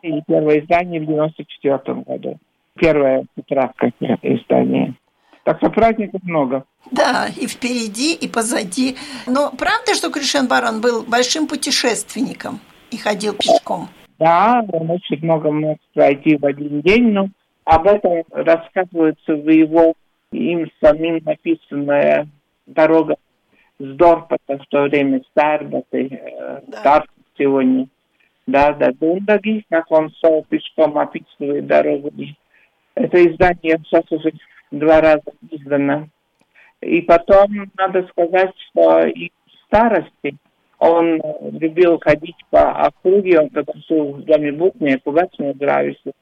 и 0.02 0.22
первое 0.26 0.60
издание 0.60 1.00
в 1.00 1.06
94 1.06 2.02
году. 2.06 2.38
Первая 2.74 3.24
тетрадка 3.36 3.92
издания. 4.22 4.94
Так 5.44 5.58
что 5.58 5.70
праздников 5.70 6.22
много. 6.22 6.64
Да, 6.90 7.26
и 7.36 7.46
впереди, 7.46 8.14
и 8.14 8.28
позади. 8.28 8.96
Но 9.26 9.50
правда, 9.50 9.94
что 9.94 10.10
Кришен 10.10 10.46
Барон 10.46 10.80
был 10.80 11.02
большим 11.02 11.48
путешественником 11.48 12.60
и 12.92 12.96
ходил 12.96 13.34
пешком? 13.34 13.88
Да, 14.18 14.64
он 14.72 14.90
очень 14.90 15.18
много 15.24 15.50
мог 15.50 15.78
пройти 15.94 16.36
в 16.36 16.46
один 16.46 16.80
день, 16.80 17.10
но 17.10 17.28
об 17.64 17.86
этом 17.86 18.24
рассказывается 18.30 19.34
в 19.34 19.48
его 19.48 19.94
им 20.32 20.70
самим 20.80 21.20
написанная 21.24 22.28
«Дорога 22.66 23.16
Сдорпата 23.78 24.58
в 24.58 24.66
то 24.68 24.82
время, 24.82 25.22
Старбаты, 25.30 26.08
э, 26.08 26.60
да. 26.84 27.04
сегодня. 27.36 27.88
Да, 28.46 28.72
да, 28.72 28.92
Дундаги, 28.92 29.64
как 29.68 29.90
он 29.90 30.12
шел 30.20 30.44
пешком, 30.48 30.98
описывает 30.98 31.66
дорогу. 31.66 32.10
Это 32.94 33.24
издание 33.24 33.78
сейчас 33.84 34.04
уже 34.10 34.32
два 34.70 35.00
раза 35.00 35.32
издано. 35.50 36.08
И 36.80 37.00
потом 37.02 37.70
надо 37.76 38.06
сказать, 38.08 38.52
что 38.68 39.06
и 39.06 39.30
в 39.46 39.66
старости 39.66 40.36
он 40.78 41.20
любил 41.52 42.00
ходить 42.00 42.36
по 42.50 42.72
округе, 42.72 43.40
он 43.40 43.50
когда 43.50 43.72
жил 43.88 44.14
в 44.14 44.24
доме 44.24 44.52
Букне, 44.52 44.98
пугаться 44.98 45.42
нравился. 45.42 46.12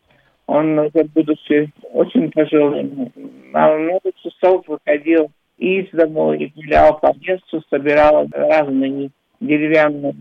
Он, 0.51 0.77
уже 0.81 1.05
будучи 1.15 1.71
очень 1.93 2.29
пожилым, 2.33 3.13
на 3.53 3.73
много 3.79 4.11
часов 4.21 4.67
выходил 4.67 5.31
из 5.59 5.89
дома 5.93 6.35
и 6.35 6.49
гулял 6.49 6.99
по 6.99 7.15
лесу, 7.21 7.63
собирал 7.71 8.27
разные 8.33 9.11
деревянные 9.39 10.13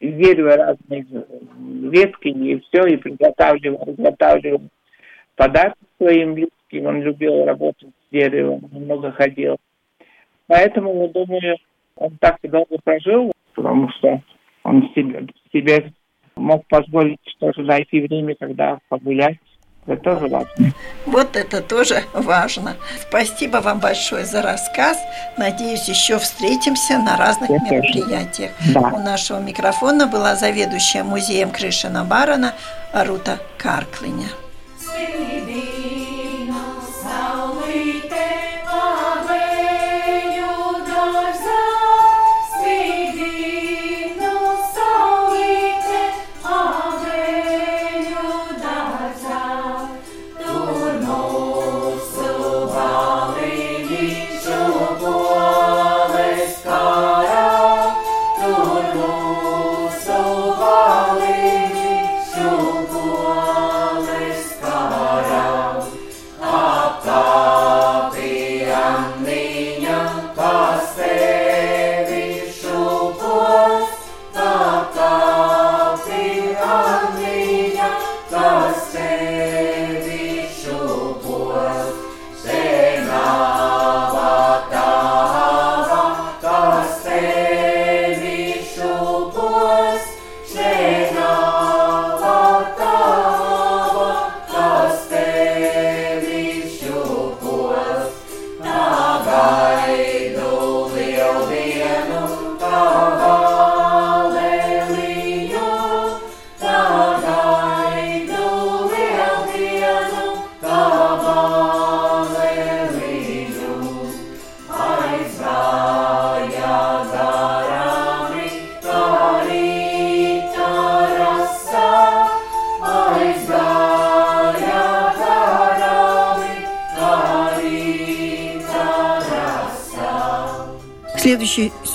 дерево 0.00 0.56
разные 0.56 1.04
ветки 1.90 2.28
и 2.28 2.60
все, 2.60 2.86
и 2.86 2.98
приготавливал, 2.98 3.94
изготавливал 3.94 4.62
подарки 5.34 5.82
своим 5.96 6.34
близким. 6.34 6.86
Он 6.86 7.02
любил 7.02 7.44
работать 7.44 7.88
с 7.88 8.12
деревом, 8.12 8.62
много 8.70 9.10
ходил. 9.10 9.56
Поэтому, 10.46 11.02
я 11.02 11.08
думаю, 11.08 11.56
он 11.96 12.16
так 12.20 12.38
и 12.42 12.48
долго 12.48 12.76
прожил, 12.84 13.32
потому 13.56 13.88
что 13.90 14.22
он 14.62 14.88
себе, 14.94 15.26
себе 15.52 15.92
мог 16.36 16.64
позволить 16.68 17.18
тоже 17.40 17.62
найти 17.62 18.00
время, 18.00 18.36
когда 18.38 18.78
погулять. 18.88 19.38
Это 19.88 20.02
тоже 20.02 20.28
важно. 20.28 20.72
Вот 21.06 21.34
это 21.34 21.62
тоже 21.62 22.04
важно. 22.12 22.76
Спасибо 23.08 23.56
вам 23.56 23.80
большое 23.80 24.26
за 24.26 24.42
рассказ. 24.42 24.98
Надеюсь, 25.38 25.88
еще 25.88 26.18
встретимся 26.18 26.98
на 26.98 27.16
разных 27.16 27.48
Я 27.48 27.58
мероприятиях. 27.58 28.50
Да. 28.74 28.80
У 28.80 28.98
нашего 28.98 29.38
микрофона 29.38 30.06
была 30.06 30.36
заведующая 30.36 31.04
музеем 31.04 31.50
Кришина 31.50 32.04
Барана 32.04 32.52
Арута 32.92 33.38
Карклиня. 33.56 34.28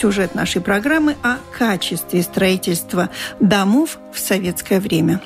Сюжет 0.03 0.35
нашей 0.35 0.59
программы 0.59 1.15
о 1.23 1.37
качестве 1.57 2.23
строительства 2.23 3.09
домов 3.39 3.99
в 4.11 4.19
советское 4.19 4.81
время. 4.81 5.21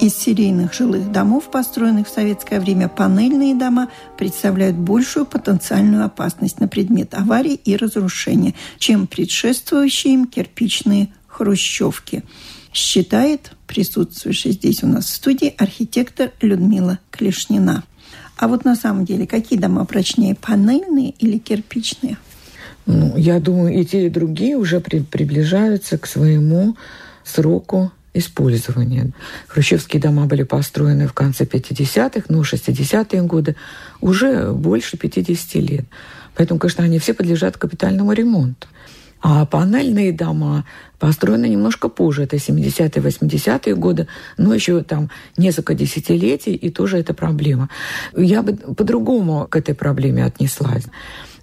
Из 0.00 0.16
серийных 0.16 0.72
жилых 0.72 1.12
домов, 1.12 1.50
построенных 1.50 2.08
в 2.08 2.10
советское 2.10 2.60
время, 2.60 2.88
панельные 2.88 3.54
дома 3.54 3.90
представляют 4.16 4.76
большую 4.76 5.26
потенциальную 5.26 6.06
опасность 6.06 6.60
на 6.60 6.66
предмет 6.66 7.12
аварий 7.12 7.56
и 7.56 7.76
разрушения, 7.76 8.54
чем 8.78 9.06
предшествующие 9.06 10.14
им 10.14 10.26
кирпичные 10.28 11.08
хрущевки– 11.28 12.24
считает 12.74 13.52
присутствующий 13.74 14.52
здесь 14.52 14.84
у 14.84 14.86
нас 14.86 15.06
в 15.06 15.14
студии 15.14 15.52
архитектор 15.58 16.30
Людмила 16.40 17.00
Клешнина. 17.10 17.82
А 18.36 18.46
вот 18.46 18.64
на 18.64 18.76
самом 18.76 19.04
деле, 19.04 19.26
какие 19.26 19.58
дома 19.58 19.84
прочнее, 19.84 20.36
панельные 20.36 21.10
или 21.10 21.38
кирпичные? 21.38 22.16
Ну, 22.86 23.16
я 23.16 23.40
думаю, 23.40 23.74
и 23.74 23.84
те, 23.84 24.06
и 24.06 24.10
другие 24.10 24.56
уже 24.56 24.78
при, 24.80 25.00
приближаются 25.00 25.98
к 25.98 26.06
своему 26.06 26.76
сроку 27.24 27.90
использования. 28.12 29.12
Хрущевские 29.48 30.00
дома 30.00 30.26
были 30.26 30.44
построены 30.44 31.08
в 31.08 31.12
конце 31.12 31.44
50-х, 31.44 32.26
ну, 32.28 32.42
60-е 32.42 33.22
годы, 33.22 33.56
уже 34.00 34.52
больше 34.52 34.96
50 34.96 35.54
лет. 35.54 35.84
Поэтому, 36.36 36.60
конечно, 36.60 36.84
они 36.84 37.00
все 37.00 37.12
подлежат 37.12 37.56
капитальному 37.56 38.12
ремонту. 38.12 38.68
А 39.26 39.46
панельные 39.46 40.12
дома 40.12 40.66
построены 40.98 41.48
немножко 41.48 41.88
позже, 41.88 42.24
это 42.24 42.36
70-е, 42.36 43.02
80-е 43.02 43.74
годы, 43.74 44.06
но 44.36 44.52
еще 44.52 44.82
там 44.82 45.08
несколько 45.38 45.72
десятилетий, 45.72 46.54
и 46.54 46.68
тоже 46.68 46.98
это 46.98 47.14
проблема. 47.14 47.70
Я 48.14 48.42
бы 48.42 48.52
по-другому 48.52 49.46
к 49.48 49.56
этой 49.56 49.74
проблеме 49.74 50.26
отнеслась 50.26 50.84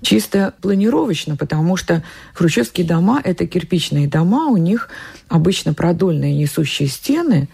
чисто 0.03 0.53
планировочно, 0.61 1.35
потому 1.35 1.75
что 1.75 2.03
хрущевские 2.35 2.85
дома– 2.85 3.19
это 3.23 3.47
кирпичные 3.47 4.07
дома, 4.07 4.45
у 4.49 4.57
них 4.57 4.89
обычно 5.27 5.73
продольные 5.73 6.35
несущие 6.35 6.87
стены, 6.87 7.49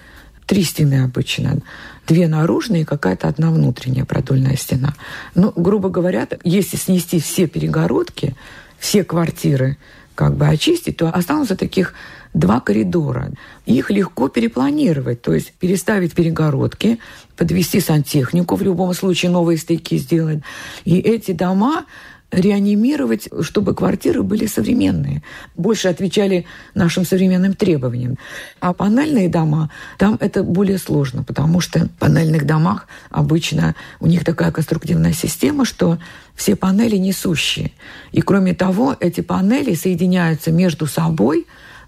три 0.45 0.63
стены 0.63 1.05
обычно, 1.05 1.61
две 2.05 2.27
наружные 2.27 2.81
и 2.81 2.85
какая-то 2.85 3.29
одна 3.29 3.49
внутренняя 3.49 4.03
продольная 4.03 4.57
стена. 4.57 4.93
Ну, 5.35 5.53
грубо 5.55 5.87
говоря, 5.87 6.27
если 6.43 6.75
снести 6.75 7.21
все 7.21 7.47
перегородки, 7.47 8.35
все 8.77 9.05
квартиры 9.05 9.77
как 10.17 10.35
бы 10.35 10.47
очистить, 10.47 10.97
то 10.97 11.09
останутся 11.09 11.55
таких 11.55 11.93
два 12.33 12.59
коридора. 12.59 13.31
Их 13.67 13.91
легко 13.91 14.29
перепланировать, 14.29 15.21
то 15.21 15.33
есть 15.33 15.53
переставить 15.53 16.13
перегородки, 16.13 16.99
подвести 17.37 17.79
сантехнику, 17.79 18.55
в 18.55 18.63
любом 18.63 18.93
случае 18.95 19.31
новые 19.31 19.59
стыки 19.59 19.97
сделать. 19.97 20.39
И 20.85 20.97
эти 20.97 21.33
дома 21.33 21.85
реанимировать, 22.31 23.29
чтобы 23.41 23.73
квартиры 23.73 24.21
были 24.23 24.47
современные, 24.47 25.21
больше 25.55 25.87
отвечали 25.87 26.45
нашим 26.73 27.05
современным 27.05 27.53
требованиям. 27.53 28.17
А 28.59 28.73
панельные 28.73 29.29
дома, 29.29 29.69
там 29.97 30.17
это 30.19 30.43
более 30.43 30.77
сложно, 30.77 31.23
потому 31.23 31.61
что 31.61 31.79
в 31.85 31.89
панельных 31.99 32.45
домах 32.45 32.87
обычно 33.11 33.75
у 33.99 34.07
них 34.07 34.25
такая 34.25 34.51
конструктивная 34.51 35.13
система, 35.13 35.63
что 35.63 35.99
все 36.37 36.55
панели 36.55 36.95
несущие. 36.95 37.71
И 38.13 38.21
кроме 38.21 38.53
того, 38.53 38.95
эти 38.99 39.19
панели 39.21 39.73
соединяются 39.73 40.51
между 40.51 40.85
собой 40.85 41.47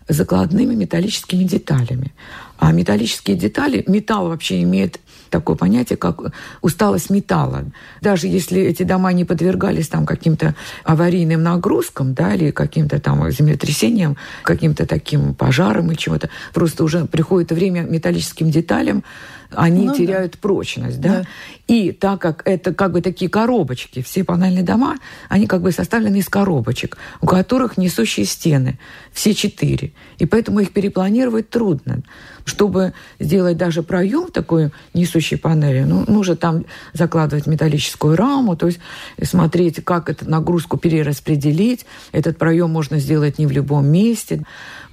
закладными 0.09 0.73
металлическими 0.73 1.43
деталями. 1.43 2.12
А 2.57 2.71
металлические 2.71 3.38
детали, 3.38 3.83
металл 3.88 4.27
вообще 4.27 4.63
имеет 4.63 4.99
такое 5.29 5.55
понятие, 5.55 5.97
как 5.97 6.21
усталость 6.61 7.09
металла. 7.09 7.65
Даже 8.01 8.27
если 8.27 8.61
эти 8.61 8.83
дома 8.83 9.11
не 9.13 9.25
подвергались 9.25 9.87
там 9.87 10.05
каким-то 10.05 10.55
аварийным 10.83 11.43
нагрузкам, 11.43 12.13
да, 12.13 12.33
или 12.33 12.51
каким-то 12.51 12.99
там 12.99 13.29
землетрясениям, 13.31 14.17
каким-то 14.43 14.85
таким 14.85 15.33
пожарам 15.33 15.91
и 15.91 15.97
чего-то, 15.97 16.29
просто 16.53 16.83
уже 16.83 17.05
приходит 17.05 17.51
время 17.51 17.81
металлическим 17.81 18.49
деталям 18.49 19.03
они 19.51 19.87
ну, 19.87 19.95
теряют 19.95 20.33
да. 20.33 20.37
прочность, 20.41 21.01
да? 21.01 21.09
да. 21.09 21.23
И 21.67 21.91
так 21.91 22.21
как 22.21 22.43
это 22.45 22.73
как 22.73 22.91
бы 22.91 23.01
такие 23.01 23.29
коробочки, 23.29 24.01
все 24.01 24.23
панельные 24.23 24.63
дома, 24.63 24.97
они 25.27 25.47
как 25.47 25.61
бы 25.61 25.71
составлены 25.71 26.17
из 26.17 26.29
коробочек, 26.29 26.97
у 27.21 27.25
которых 27.25 27.77
несущие 27.77 28.25
стены, 28.25 28.79
все 29.11 29.33
четыре. 29.33 29.93
И 30.19 30.25
поэтому 30.25 30.59
их 30.59 30.71
перепланировать 30.71 31.49
трудно. 31.49 32.01
Чтобы 32.45 32.93
сделать 33.19 33.57
даже 33.57 33.83
проем 33.83 34.31
такой 34.31 34.71
несущей 35.19 35.38
панели, 35.38 35.84
ну, 35.84 36.03
нужно 36.08 36.36
там 36.36 36.65
закладывать 36.93 37.45
металлическую 37.47 38.15
раму, 38.15 38.55
то 38.55 38.67
есть 38.67 38.79
смотреть, 39.21 39.84
как 39.84 40.10
эту 40.10 40.29
нагрузку 40.29 40.77
перераспределить. 40.77 41.86
Этот 42.12 42.38
проем 42.38 42.71
можно 42.71 42.99
сделать 42.99 43.38
не 43.38 43.45
в 43.45 43.51
любом 43.51 43.88
месте. 43.88 44.43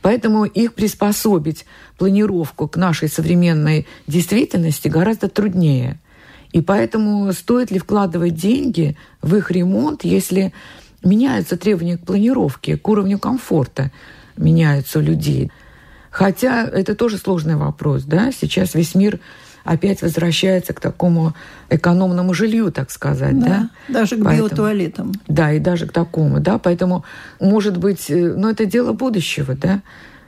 Поэтому 0.03 0.45
их 0.45 0.75
приспособить, 0.75 1.65
планировку 1.99 2.69
к 2.69 2.77
нашей 2.77 3.09
современной 3.09 3.87
действительности 4.07 4.89
гораздо 4.89 5.29
труднее. 5.29 5.99
И 6.53 6.61
поэтому 6.61 7.33
стоит 7.33 7.71
ли 7.71 7.79
вкладывать 7.79 8.35
деньги 8.35 8.97
в 9.23 9.35
их 9.37 9.51
ремонт, 9.51 10.05
если 10.05 10.53
меняются 11.03 11.57
требования 11.57 11.99
к 11.99 12.05
планировке, 12.05 12.77
к 12.77 12.89
уровню 12.89 13.19
комфорта 13.19 13.91
меняются 14.37 14.99
у 14.99 15.03
людей. 15.03 15.51
Хотя 16.11 16.65
это 16.65 16.95
тоже 16.95 17.19
сложный 17.19 17.57
вопрос. 17.57 18.05
Да? 18.05 18.33
Сейчас 18.33 18.75
весь 18.75 18.95
мир 18.95 19.21
опять 19.67 20.03
возвращается 20.03 20.73
к 20.73 20.81
такому 20.81 21.35
экономному 21.69 22.35
жилью, 22.35 22.73
так 22.73 22.91
сказать. 22.91 23.39
Да, 23.39 23.47
да? 23.47 23.71
Даже 23.89 24.17
к 24.17 24.25
Поэтому, 24.25 24.49
биотуалетам. 24.49 25.13
Да, 25.29 25.53
и 25.53 25.59
даже 25.59 25.87
к 25.87 25.93
такому. 25.93 26.41
Да? 26.41 26.59
Поэтому, 26.59 27.05
может 27.41 27.77
быть, 27.77 28.07
но 28.09 28.51
это 28.51 28.65
дело 28.67 28.93
будущего, 28.93 29.55
да? 29.55 29.83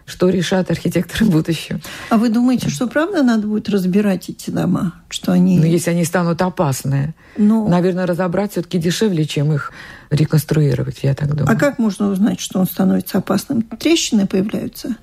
что 0.09 0.31
решат 0.31 0.71
архитекторы 0.71 1.27
будущего. 1.31 1.81
А 2.09 2.17
вы 2.17 2.31
думаете, 2.31 2.71
что 2.71 2.89
правда 2.89 3.23
надо 3.23 3.47
будет 3.47 3.69
разбирать 3.69 4.31
эти 4.31 4.51
дома? 4.51 4.95
Что 5.11 5.33
они... 5.33 5.59
Ну, 5.59 5.67
если 5.67 5.91
они 5.91 6.05
станут 6.05 6.41
опасные. 6.41 7.15
Ну... 7.37 7.69
Наверное, 7.69 8.07
разобрать 8.07 8.53
все 8.53 8.63
таки 8.63 8.79
дешевле, 8.79 9.27
чем 9.27 9.53
их 9.53 9.73
реконструировать, 10.11 11.01
я 11.03 11.15
так 11.15 11.35
думаю. 11.35 11.55
А 11.55 11.61
как 11.61 11.79
можно 11.79 12.09
узнать, 12.09 12.41
что 12.41 12.59
он 12.59 12.67
становится 12.67 13.19
опасным? 13.19 13.63
Трещины 13.63 14.27
появляются? 14.27 14.97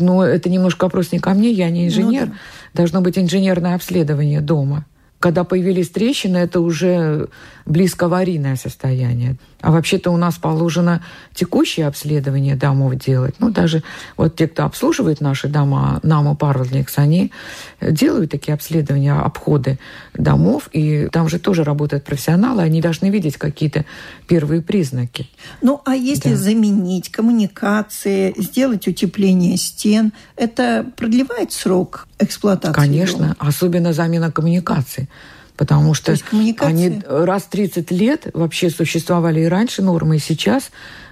Ну, 0.00 0.22
это 0.22 0.48
немножко 0.48 0.84
вопрос 0.84 1.12
не 1.12 1.18
ко 1.18 1.30
мне, 1.30 1.50
я 1.50 1.70
не 1.70 1.86
инженер. 1.88 2.26
Ну, 2.26 2.32
да. 2.32 2.38
Должно 2.74 3.00
быть 3.00 3.18
инженерное 3.18 3.74
обследование 3.74 4.40
дома. 4.40 4.86
Когда 5.18 5.44
появились 5.44 5.88
трещины, 5.90 6.38
это 6.38 6.60
уже 6.60 7.28
близко 7.64 8.06
аварийное 8.06 8.56
состояние. 8.56 9.36
А 9.64 9.70
вообще-то 9.70 10.10
у 10.10 10.18
нас 10.18 10.34
положено 10.36 11.02
текущее 11.32 11.86
обследование 11.86 12.54
домов 12.54 12.96
делать. 12.96 13.36
Ну, 13.38 13.50
даже 13.50 13.82
вот 14.18 14.36
те, 14.36 14.46
кто 14.46 14.64
обслуживает 14.64 15.22
наши 15.22 15.48
дома, 15.48 16.00
НАМО 16.02 16.34
Парвелникс, 16.34 16.98
они 16.98 17.32
делают 17.80 18.30
такие 18.30 18.52
обследования, 18.52 19.14
обходы 19.14 19.78
домов, 20.12 20.68
и 20.72 21.08
там 21.10 21.30
же 21.30 21.38
тоже 21.38 21.64
работают 21.64 22.04
профессионалы, 22.04 22.62
они 22.62 22.82
должны 22.82 23.08
видеть 23.08 23.38
какие-то 23.38 23.86
первые 24.28 24.60
признаки. 24.60 25.30
Ну, 25.62 25.80
а 25.86 25.94
если 25.94 26.30
да. 26.30 26.36
заменить 26.36 27.10
коммуникации, 27.10 28.34
сделать 28.36 28.86
утепление 28.86 29.56
стен, 29.56 30.12
это 30.36 30.84
продлевает 30.94 31.52
срок 31.52 32.06
эксплуатации? 32.18 32.78
Конечно, 32.78 33.18
дома? 33.18 33.36
особенно 33.38 33.94
замена 33.94 34.30
коммуникаций 34.30 35.08
потому 35.56 35.94
что 35.94 36.16
они 36.60 37.02
раз 37.08 37.44
30 37.44 37.90
лет 37.90 38.26
вообще 38.34 38.70
существовали 38.70 39.40
и 39.40 39.46
раньше 39.46 39.82
нормы, 39.82 40.16
и 40.16 40.20
сейчас 40.20 40.70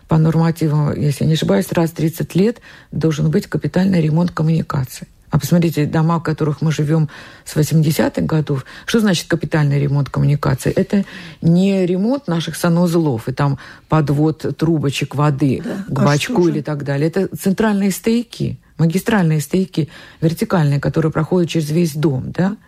по 0.08 0.18
нормативам, 0.18 0.92
если 0.94 1.24
не 1.24 1.34
ошибаюсь, 1.34 1.72
раз 1.72 1.90
30 1.92 2.34
лет 2.34 2.60
должен 2.90 3.30
быть 3.30 3.46
капитальный 3.46 4.00
ремонт 4.00 4.30
коммуникаций. 4.30 5.08
А 5.30 5.38
посмотрите, 5.38 5.86
дома, 5.86 6.18
в 6.18 6.22
которых 6.22 6.60
мы 6.60 6.72
живем 6.72 7.08
с 7.46 7.56
80-х 7.56 8.20
годов, 8.20 8.66
что 8.84 9.00
значит 9.00 9.28
капитальный 9.28 9.80
ремонт 9.80 10.10
коммуникаций? 10.10 10.70
Это 10.72 11.06
не 11.40 11.86
ремонт 11.86 12.28
наших 12.28 12.54
санузлов 12.54 13.30
и 13.30 13.32
там 13.32 13.58
подвод 13.88 14.44
трубочек 14.58 15.14
воды 15.14 15.62
да. 15.64 15.94
к 15.94 15.98
а 16.00 16.04
бачку 16.04 16.48
или 16.48 16.60
так 16.60 16.84
далее. 16.84 17.08
Это 17.08 17.34
центральные 17.34 17.92
стояки, 17.92 18.58
магистральные 18.76 19.40
стояки, 19.40 19.88
вертикальные, 20.20 20.80
которые 20.80 21.10
проходят 21.10 21.48
через 21.48 21.70
весь 21.70 21.94
дом, 21.94 22.30
да? 22.32 22.58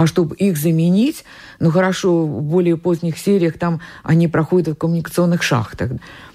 А 0.00 0.06
чтобы 0.06 0.34
их 0.36 0.56
заменить, 0.56 1.26
ну 1.58 1.70
хорошо, 1.70 2.24
в 2.24 2.40
более 2.40 2.78
поздних 2.78 3.18
сериях 3.18 3.58
там 3.58 3.82
они 4.02 4.28
проходят 4.28 4.76
в 4.76 4.78
коммуникационных 4.78 5.42
шахтах. 5.42 5.90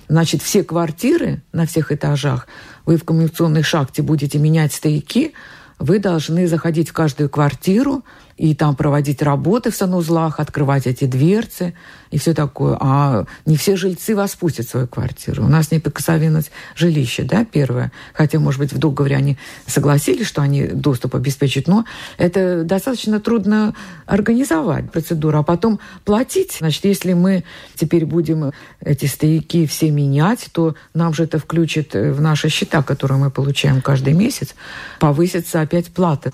Значит, 0.08 0.44
все 0.44 0.64
квартиры 0.64 1.42
на 1.52 1.66
всех 1.66 1.92
этажах, 1.92 2.48
вы 2.86 2.98
в 2.98 3.04
коммуникационной 3.04 3.64
шахте 3.64 4.04
будете 4.04 4.38
менять 4.38 4.72
стояки, 4.72 5.34
вы 5.80 5.98
должны 5.98 6.48
заходить 6.48 6.90
в 6.90 6.94
каждую 6.94 7.28
квартиру, 7.28 8.04
и 8.38 8.54
там 8.54 8.76
проводить 8.76 9.22
работы 9.22 9.72
в 9.72 9.76
санузлах, 9.76 10.40
открывать 10.40 10.88
эти 10.88 11.06
дверцы 11.06 11.74
и 12.12 12.18
все 12.18 12.34
такое. 12.34 12.78
А 12.80 13.26
не 13.46 13.56
все 13.56 13.78
жильцы 13.78 14.14
вас 14.16 14.36
пустят 14.36 14.66
в 14.66 14.70
свою 14.70 14.88
квартиру. 14.88 15.44
У 15.46 15.48
нас 15.48 15.72
неприкосновенность 15.72 16.52
жилища, 16.76 17.24
да, 17.24 17.46
первое. 17.46 17.94
Хотя, 18.14 18.40
может 18.40 18.60
быть, 18.60 18.74
в 18.74 18.78
договоре 18.78 19.16
они 19.16 19.38
согласились, 19.68 20.28
что 20.28 20.42
они 20.42 20.68
доступ 20.68 21.16
обеспечат, 21.16 21.68
но 21.68 21.86
это 22.18 22.64
достаточно 22.64 23.22
трудно 23.22 23.74
организовать 24.06 24.92
процедуру. 24.92 25.40
А 25.40 25.44
потом 25.44 25.80
платить. 26.04 26.58
Значит, 26.60 26.84
если 26.84 27.14
мы 27.14 27.46
теперь 27.76 28.06
будем 28.06 28.52
эти 28.82 29.06
стояки 29.06 29.66
все 29.66 29.92
менять, 29.92 30.50
то 30.52 30.76
нам 30.94 31.14
же 31.14 31.24
это 31.24 31.40
включит 31.40 31.94
в 31.94 32.20
наши 32.20 32.50
счета, 32.50 32.84
которые 32.84 33.18
мы 33.18 33.32
получаем 33.32 33.82
каждый 33.82 34.14
месяц, 34.14 34.56
повысится 35.00 35.62
опять 35.62 35.88
плата 35.88 36.34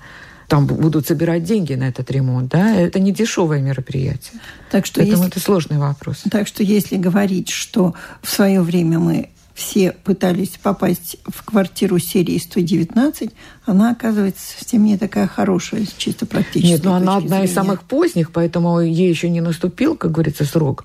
там 0.52 0.66
будут 0.66 1.06
собирать 1.06 1.44
деньги 1.44 1.72
на 1.72 1.84
этот 1.84 2.10
ремонт, 2.10 2.50
да, 2.50 2.76
это 2.76 3.00
не 3.00 3.10
дешевое 3.10 3.62
мероприятие. 3.62 4.38
Так 4.70 4.84
что 4.84 5.00
Поэтому 5.00 5.22
если, 5.22 5.30
это 5.30 5.40
сложный 5.40 5.78
вопрос. 5.78 6.24
Так 6.30 6.46
что 6.46 6.62
если 6.62 6.98
говорить, 6.98 7.48
что 7.48 7.94
в 8.20 8.28
свое 8.28 8.60
время 8.60 8.98
мы 8.98 9.30
все 9.54 9.92
пытались 9.92 10.58
попасть 10.62 11.16
в 11.26 11.44
квартиру 11.44 11.98
серии 11.98 12.38
119, 12.38 13.30
она 13.66 13.90
оказывается 13.90 14.42
совсем 14.58 14.84
не 14.84 14.96
такая 14.96 15.26
хорошая, 15.26 15.86
чисто 15.96 16.26
практически. 16.26 16.72
Нет, 16.72 16.84
но 16.84 16.94
она 16.94 17.16
одна 17.16 17.28
зрения. 17.28 17.44
из 17.44 17.54
самых 17.54 17.82
поздних, 17.82 18.32
поэтому 18.32 18.80
ей 18.80 19.08
еще 19.08 19.28
не 19.28 19.40
наступил, 19.40 19.96
как 19.96 20.12
говорится, 20.12 20.44
срок 20.44 20.84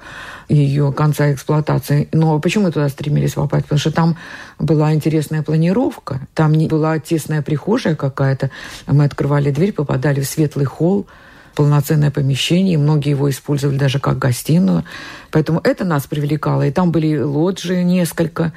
ее 0.50 0.92
конца 0.92 1.32
эксплуатации. 1.34 2.10
Но 2.12 2.40
почему 2.40 2.66
мы 2.66 2.72
туда 2.72 2.90
стремились 2.90 3.34
попасть? 3.34 3.66
Потому 3.66 3.80
что 3.80 3.92
там 3.92 4.18
была 4.60 4.94
интересная 4.94 5.44
планировка, 5.44 6.28
там 6.34 6.54
не 6.54 6.68
была 6.68 7.00
тесная 7.00 7.42
прихожая 7.42 7.96
какая-то. 7.96 8.52
Мы 8.86 9.06
открывали 9.06 9.52
дверь, 9.52 9.72
попадали 9.72 10.22
в 10.22 10.28
светлый 10.28 10.66
холл, 10.66 11.08
полноценное 11.58 12.12
помещение, 12.12 12.78
многие 12.78 13.10
его 13.10 13.28
использовали 13.32 13.80
даже 13.80 14.00
как 14.00 14.20
гостиную. 14.20 14.86
Поэтому 15.32 15.60
это 15.64 15.86
нас 15.86 16.06
привлекало. 16.06 16.68
И 16.68 16.72
там 16.72 16.92
были 16.92 17.18
лоджии 17.18 17.82
несколько. 17.82 18.54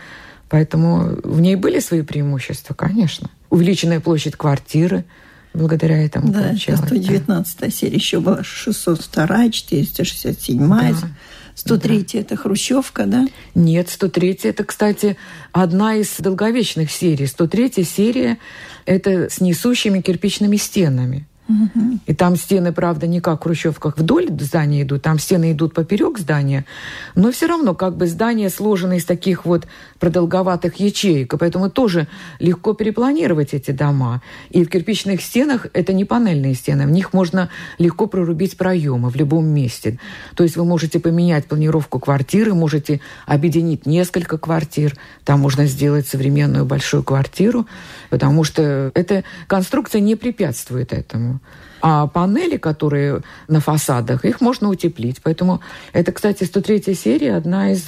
Поэтому 0.51 1.17
в 1.25 1.41
ней 1.41 1.57
были 1.57 1.81
свои 1.81 2.03
преимущества, 2.03 2.75
конечно. 2.75 3.31
Увеличенная 3.49 4.01
площадь 4.01 4.37
квартиры 4.37 5.07
благодаря 5.55 6.05
этому 6.05 6.31
да, 6.31 6.43
получалось. 6.43 6.83
119 6.85 7.59
да. 7.59 7.71
серия 7.71 7.97
еще 7.97 8.21
была 8.21 8.45
602, 8.45 9.51
467, 9.51 10.69
да. 10.69 10.95
103 11.55 12.07
да. 12.13 12.19
это 12.19 12.37
Хрущевка, 12.37 13.07
да? 13.07 13.27
Нет, 13.55 13.89
103 13.89 14.41
это, 14.43 14.65
кстати, 14.65 15.17
одна 15.53 15.95
из 15.95 16.17
долговечных 16.19 16.91
серий. 16.91 17.27
103 17.27 17.83
серия 17.83 18.37
это 18.85 19.31
с 19.31 19.41
несущими 19.41 20.03
кирпичными 20.03 20.57
стенами. 20.57 21.27
И 22.07 22.15
там 22.15 22.37
стены, 22.37 22.73
правда, 22.73 23.07
не 23.07 23.21
как 23.21 23.41
в 23.41 23.43
хрущевках 23.45 23.97
вдоль 23.97 24.29
здания 24.41 24.83
идут, 24.83 25.03
там 25.03 25.19
стены 25.19 25.53
идут 25.53 25.75
поперек 25.75 26.19
здания, 26.19 26.65
но 27.15 27.33
все 27.33 27.47
равно 27.47 27.75
как 27.75 27.97
бы 27.97 28.07
здание 28.07 28.51
сложено 28.51 28.95
из 28.95 29.05
таких 29.05 29.45
вот 29.45 29.67
продолговатых 29.99 30.77
ячеек, 30.77 31.35
поэтому 31.39 31.71
тоже 31.71 32.07
легко 32.39 32.75
перепланировать 32.75 33.55
эти 33.55 33.71
дома. 33.71 34.23
И 34.51 34.65
в 34.65 34.69
кирпичных 34.69 35.23
стенах 35.23 35.67
это 35.73 35.93
не 35.93 36.05
панельные 36.05 36.55
стены, 36.55 36.87
в 36.87 36.91
них 36.91 37.13
можно 37.13 37.51
легко 37.79 38.07
прорубить 38.07 38.57
проемы 38.57 39.11
в 39.11 39.17
любом 39.17 39.47
месте. 39.47 39.99
То 40.35 40.45
есть 40.45 40.57
вы 40.57 40.65
можете 40.65 41.01
поменять 41.01 41.47
планировку 41.47 41.99
квартиры, 41.99 42.55
можете 42.55 43.01
объединить 43.27 43.87
несколько 43.87 44.39
квартир, 44.39 44.97
там 45.25 45.41
можно 45.41 45.67
сделать 45.67 46.07
современную 46.07 46.65
большую 46.65 47.03
квартиру, 47.03 47.67
потому 48.09 48.45
что 48.45 48.93
эта 48.95 49.25
конструкция 49.47 50.01
не 50.01 50.17
препятствует 50.17 50.93
этому. 50.93 51.40
А 51.83 52.07
панели, 52.07 52.57
которые 52.57 53.23
на 53.49 53.61
фасадах, 53.61 54.25
их 54.25 54.41
можно 54.41 54.69
утеплить. 54.69 55.21
Поэтому 55.23 55.61
это, 55.93 56.13
кстати, 56.13 56.45
103 56.45 56.95
серия, 56.95 57.37
одна 57.37 57.73
из 57.73 57.87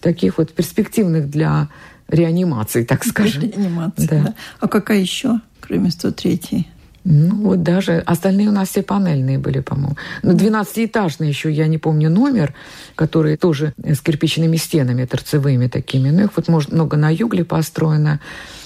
таких 0.00 0.38
вот 0.38 0.52
перспективных 0.52 1.28
для 1.28 1.68
реанимации, 2.08 2.84
так 2.84 3.04
скажем. 3.04 3.42
Реанимации, 3.42 4.06
да. 4.06 4.20
да. 4.20 4.34
А 4.60 4.68
какая 4.68 4.98
еще, 4.98 5.40
кроме 5.60 5.90
103-й? 5.90 6.68
Ну, 7.06 7.36
вот 7.42 7.62
даже 7.62 7.98
остальные 7.98 8.48
у 8.48 8.52
нас 8.52 8.70
все 8.70 8.82
панельные 8.82 9.38
были, 9.38 9.60
по-моему. 9.60 9.96
Ну, 10.22 10.32
12-этажный 10.32 11.28
еще, 11.28 11.52
я 11.52 11.66
не 11.66 11.76
помню 11.76 12.08
номер, 12.08 12.54
который 12.94 13.36
тоже 13.36 13.74
с 13.76 14.00
кирпичными 14.00 14.56
стенами 14.56 15.04
торцевыми 15.04 15.68
такими. 15.68 16.08
Ну, 16.08 16.24
их 16.24 16.30
вот, 16.34 16.48
может, 16.48 16.72
много 16.72 16.96
на 16.96 17.10
югле 17.10 17.44
построено, 17.44 18.20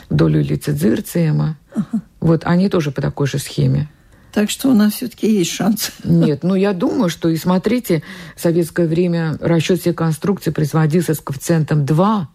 вдоль 0.08 0.38
улицы 0.38 0.72
Дзирциема. 0.72 1.56
Ага. 1.74 2.00
Вот 2.20 2.42
они 2.44 2.68
тоже 2.68 2.92
по 2.92 3.02
такой 3.02 3.26
же 3.26 3.38
схеме. 3.38 3.88
Так 4.32 4.50
что 4.50 4.68
у 4.68 4.74
нас 4.74 4.94
все-таки 4.94 5.30
есть 5.30 5.50
шанс. 5.50 5.92
Нет, 6.04 6.42
ну 6.42 6.54
я 6.54 6.72
думаю, 6.72 7.08
что 7.08 7.28
и 7.28 7.36
смотрите, 7.36 8.02
в 8.36 8.40
советское 8.40 8.86
время 8.86 9.36
расчет 9.40 9.80
всех 9.80 9.96
конструкций 9.96 10.52
производился 10.52 11.14
с 11.14 11.20
коэффициентом 11.20 11.86
2, 11.86 12.28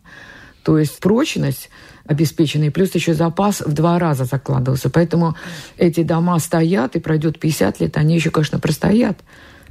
то 0.64 0.78
есть 0.78 1.00
прочность 1.00 1.70
обеспеченный, 2.06 2.72
плюс 2.72 2.94
еще 2.96 3.14
запас 3.14 3.62
в 3.62 3.72
два 3.74 3.98
раза 4.00 4.26
закладывался. 4.26 4.90
Поэтому 4.90 5.36
эти 5.78 6.04
дома 6.04 6.38
стоят, 6.40 6.96
и 6.96 7.00
пройдет 7.00 7.40
50 7.40 7.80
лет, 7.80 7.98
они 7.98 8.16
еще, 8.16 8.30
конечно, 8.30 8.60
простоят. 8.60 9.20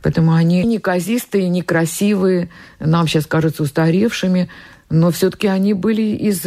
Поэтому 0.03 0.33
они 0.33 0.65
неказистые, 0.65 1.49
некрасивые, 1.49 2.51
нам 2.81 3.07
сейчас 3.07 3.27
кажутся 3.27 3.63
устаревшими, 3.63 4.49
но 4.93 5.11
все-таки 5.11 5.49
они 5.49 5.75
были 5.75 6.03
из 6.03 6.47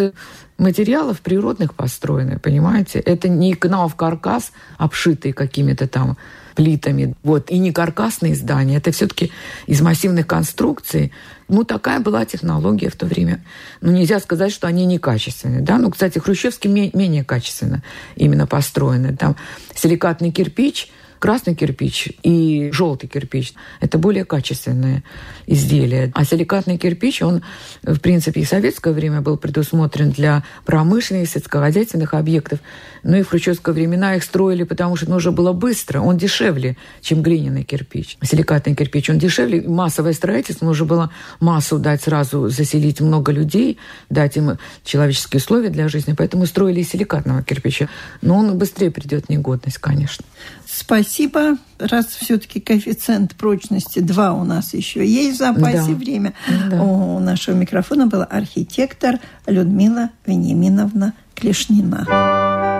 материалов 0.57 1.19
природных 1.21 1.73
построены, 1.73 2.39
понимаете? 2.39 2.99
Это 2.99 3.27
не 3.27 3.53
кнав 3.55 3.95
каркас, 3.95 4.51
обшитый 4.77 5.33
какими-то 5.33 5.87
там 5.87 6.17
плитами. 6.55 7.15
Вот. 7.23 7.51
И 7.51 7.57
не 7.57 7.73
каркасные 7.73 8.35
здания, 8.35 8.77
это 8.77 8.91
все-таки 8.91 9.31
из 9.67 9.81
массивных 9.81 10.25
конструкций. 10.25 11.11
Ну, 11.49 11.65
такая 11.65 11.99
была 11.99 12.23
технология 12.25 12.89
в 12.89 12.95
то 12.95 13.05
время. 13.05 13.43
Ну, 13.81 13.91
нельзя 13.91 14.19
сказать, 14.19 14.53
что 14.53 14.67
они 14.67 14.85
некачественные. 14.85 15.61
Да? 15.61 15.77
Ну, 15.77 15.91
кстати, 15.91 16.17
хрущевские 16.19 16.91
менее 16.93 17.25
качественно 17.25 17.83
именно 18.15 18.47
построены. 18.47 19.17
Там 19.17 19.35
силикатный 19.75 20.31
кирпич– 20.31 20.89
красный 21.19 21.55
кирпич 21.55 22.09
и 22.23 22.69
желтый 22.71 23.09
кирпич. 23.09 23.53
Это 23.79 23.97
более 23.97 24.25
качественные 24.25 25.03
изделия. 25.47 26.11
А 26.13 26.25
силикатный 26.25 26.77
кирпич, 26.77 27.21
он, 27.21 27.41
в 27.83 27.99
принципе, 27.99 28.41
и 28.41 28.45
в 28.45 28.47
советское 28.47 28.93
время 28.93 29.21
был 29.21 29.37
предусмотрен 29.37 30.11
для 30.11 30.43
промышленных, 30.65 31.29
сельскохозяйственных 31.29 32.13
объектов. 32.13 32.59
Но 33.03 33.17
и 33.17 33.21
в 33.21 33.29
хрущевское 33.29 33.73
времена 33.73 34.15
их 34.15 34.23
строили, 34.23 34.63
потому 34.63 34.95
что 34.95 35.09
нужно 35.09 35.31
было 35.31 35.53
быстро. 35.53 35.99
Он 36.01 36.17
дешевле, 36.17 36.77
чем 37.01 37.21
глиняный 37.21 37.63
кирпич. 37.63 38.17
Силикатный 38.23 38.75
кирпич, 38.75 39.09
он 39.09 39.19
дешевле. 39.19 39.61
Массовое 39.61 40.13
строительство 40.13 40.65
нужно 40.65 40.85
было 40.85 41.11
массу 41.39 41.79
дать 41.79 42.01
сразу, 42.01 42.49
заселить 42.49 43.01
много 43.01 43.31
людей, 43.31 43.77
дать 44.09 44.37
им 44.37 44.57
человеческие 44.83 45.39
условия 45.39 45.69
для 45.69 45.87
жизни. 45.87 46.13
Поэтому 46.17 46.45
строили 46.45 46.81
силикатного 46.81 47.43
кирпича. 47.43 47.89
Но 48.21 48.37
он 48.37 48.57
быстрее 48.57 48.91
придет 48.91 49.25
в 49.25 49.29
негодность, 49.29 49.77
конечно. 49.77 50.25
Спасибо. 50.67 51.57
Раз 51.79 52.07
все-таки 52.07 52.59
коэффициент 52.59 53.35
прочности 53.35 53.99
2 53.99 54.33
у 54.33 54.43
нас 54.43 54.73
еще 54.73 55.05
есть 55.05 55.35
в 55.35 55.39
запасе 55.39 55.91
да. 55.91 55.93
время. 55.93 56.33
Да. 56.69 56.81
У 56.81 57.19
нашего 57.19 57.55
микрофона 57.55 58.07
была 58.07 58.25
архитектор 58.25 59.19
Людмила 59.45 60.09
Вениаминовна 60.25 61.13
Клешнина. 61.35 62.74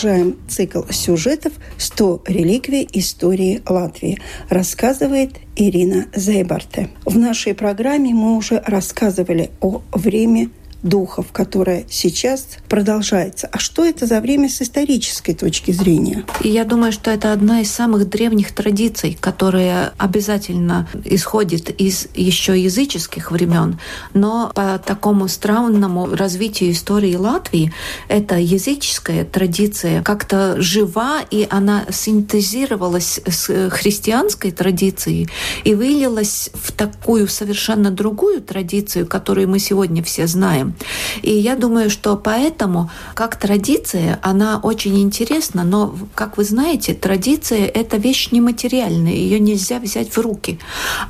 Продолжаем 0.00 0.36
цикл 0.48 0.80
сюжетов 0.88 1.52
«100 1.76 2.22
реликвий 2.26 2.88
истории 2.90 3.60
Латвии», 3.68 4.18
рассказывает 4.48 5.32
Ирина 5.56 6.06
Зейбарте. 6.14 6.88
В 7.04 7.18
нашей 7.18 7.52
программе 7.52 8.14
мы 8.14 8.38
уже 8.38 8.62
рассказывали 8.66 9.50
о 9.60 9.82
время 9.92 10.48
духов, 10.82 11.26
которая 11.32 11.84
сейчас 11.88 12.46
продолжается. 12.68 13.48
А 13.52 13.58
что 13.58 13.84
это 13.84 14.06
за 14.06 14.20
время 14.20 14.48
с 14.48 14.62
исторической 14.62 15.34
точки 15.34 15.70
зрения? 15.72 16.24
И 16.42 16.48
я 16.48 16.64
думаю, 16.64 16.92
что 16.92 17.10
это 17.10 17.32
одна 17.32 17.60
из 17.60 17.70
самых 17.70 18.08
древних 18.08 18.52
традиций, 18.52 19.16
которая 19.20 19.92
обязательно 19.98 20.88
исходит 21.04 21.70
из 21.80 22.08
еще 22.14 22.60
языческих 22.60 23.30
времен, 23.30 23.78
но 24.14 24.52
по 24.54 24.78
такому 24.78 25.28
странному 25.28 26.14
развитию 26.14 26.72
истории 26.72 27.14
Латвии 27.14 27.72
эта 28.08 28.36
языческая 28.38 29.24
традиция 29.24 30.02
как-то 30.02 30.60
жива, 30.60 31.20
и 31.30 31.46
она 31.50 31.84
синтезировалась 31.90 33.20
с 33.26 33.70
христианской 33.70 34.50
традицией 34.50 35.28
и 35.64 35.74
вылилась 35.74 36.50
в 36.54 36.72
такую 36.72 37.28
совершенно 37.28 37.90
другую 37.90 38.40
традицию, 38.40 39.06
которую 39.06 39.48
мы 39.48 39.58
сегодня 39.58 40.02
все 40.02 40.26
знаем. 40.26 40.69
И 41.22 41.32
я 41.32 41.56
думаю, 41.56 41.90
что 41.90 42.16
поэтому, 42.16 42.90
как 43.14 43.36
традиция, 43.36 44.18
она 44.22 44.58
очень 44.62 45.00
интересна, 45.00 45.64
но, 45.64 45.94
как 46.14 46.36
вы 46.36 46.44
знаете, 46.44 46.94
традиция— 46.94 47.66
это 47.74 47.96
вещь 47.96 48.30
нематериальная, 48.30 49.12
ее 49.12 49.40
нельзя 49.40 49.78
взять 49.78 50.16
в 50.16 50.18
руки. 50.18 50.58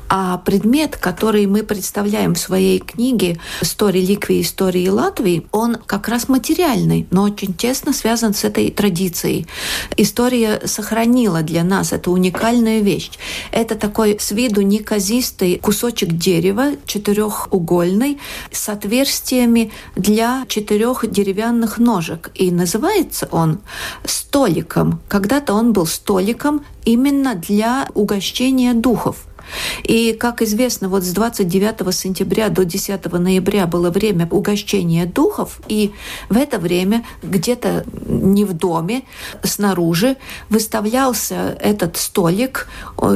А 0.09 0.37
предмет, 0.37 0.95
который 0.97 1.45
мы 1.45 1.63
представляем 1.63 2.35
в 2.35 2.39
своей 2.39 2.79
книге 2.79 3.39
«100 3.61 3.91
реликвий 3.91 4.41
истории 4.41 4.87
Латвии», 4.87 5.47
он 5.51 5.77
как 5.85 6.07
раз 6.07 6.29
материальный, 6.29 7.07
но 7.11 7.23
очень 7.23 7.53
тесно 7.53 7.93
связан 7.93 8.33
с 8.33 8.43
этой 8.43 8.71
традицией. 8.71 9.47
История 9.97 10.61
сохранила 10.65 11.41
для 11.41 11.63
нас 11.63 11.93
эту 11.93 12.11
уникальную 12.11 12.83
вещь. 12.83 13.11
Это 13.51 13.75
такой 13.75 14.17
с 14.19 14.31
виду 14.31 14.61
неказистый 14.61 15.57
кусочек 15.57 16.13
дерева, 16.13 16.71
четырехугольный, 16.85 18.19
с 18.51 18.69
отверстиями 18.69 19.50
ручками 19.51 19.71
для 19.95 20.45
четырех 20.47 21.09
деревянных 21.09 21.79
ножек. 21.79 22.31
И 22.35 22.51
называется 22.51 23.27
он 23.31 23.59
столиком. 24.05 24.99
Когда-то 25.07 25.53
он 25.53 25.73
был 25.73 25.85
столиком 25.85 26.61
именно 26.85 27.35
для 27.35 27.87
угощения 27.93 28.73
духов. 28.73 29.15
И, 29.83 30.13
как 30.13 30.41
известно, 30.41 30.87
вот 30.87 31.03
с 31.03 31.11
29 31.11 31.93
сентября 31.93 32.49
до 32.49 32.63
10 32.63 33.11
ноября 33.11 33.67
было 33.67 33.89
время 33.89 34.27
угощения 34.31 35.05
духов, 35.05 35.59
и 35.67 35.91
в 36.29 36.37
это 36.37 36.57
время 36.57 37.03
где-то 37.23 37.83
не 38.07 38.45
в 38.45 38.53
доме, 38.53 39.01
снаружи 39.43 40.15
выставлялся 40.49 41.57
этот 41.59 41.97
столик 41.97 42.67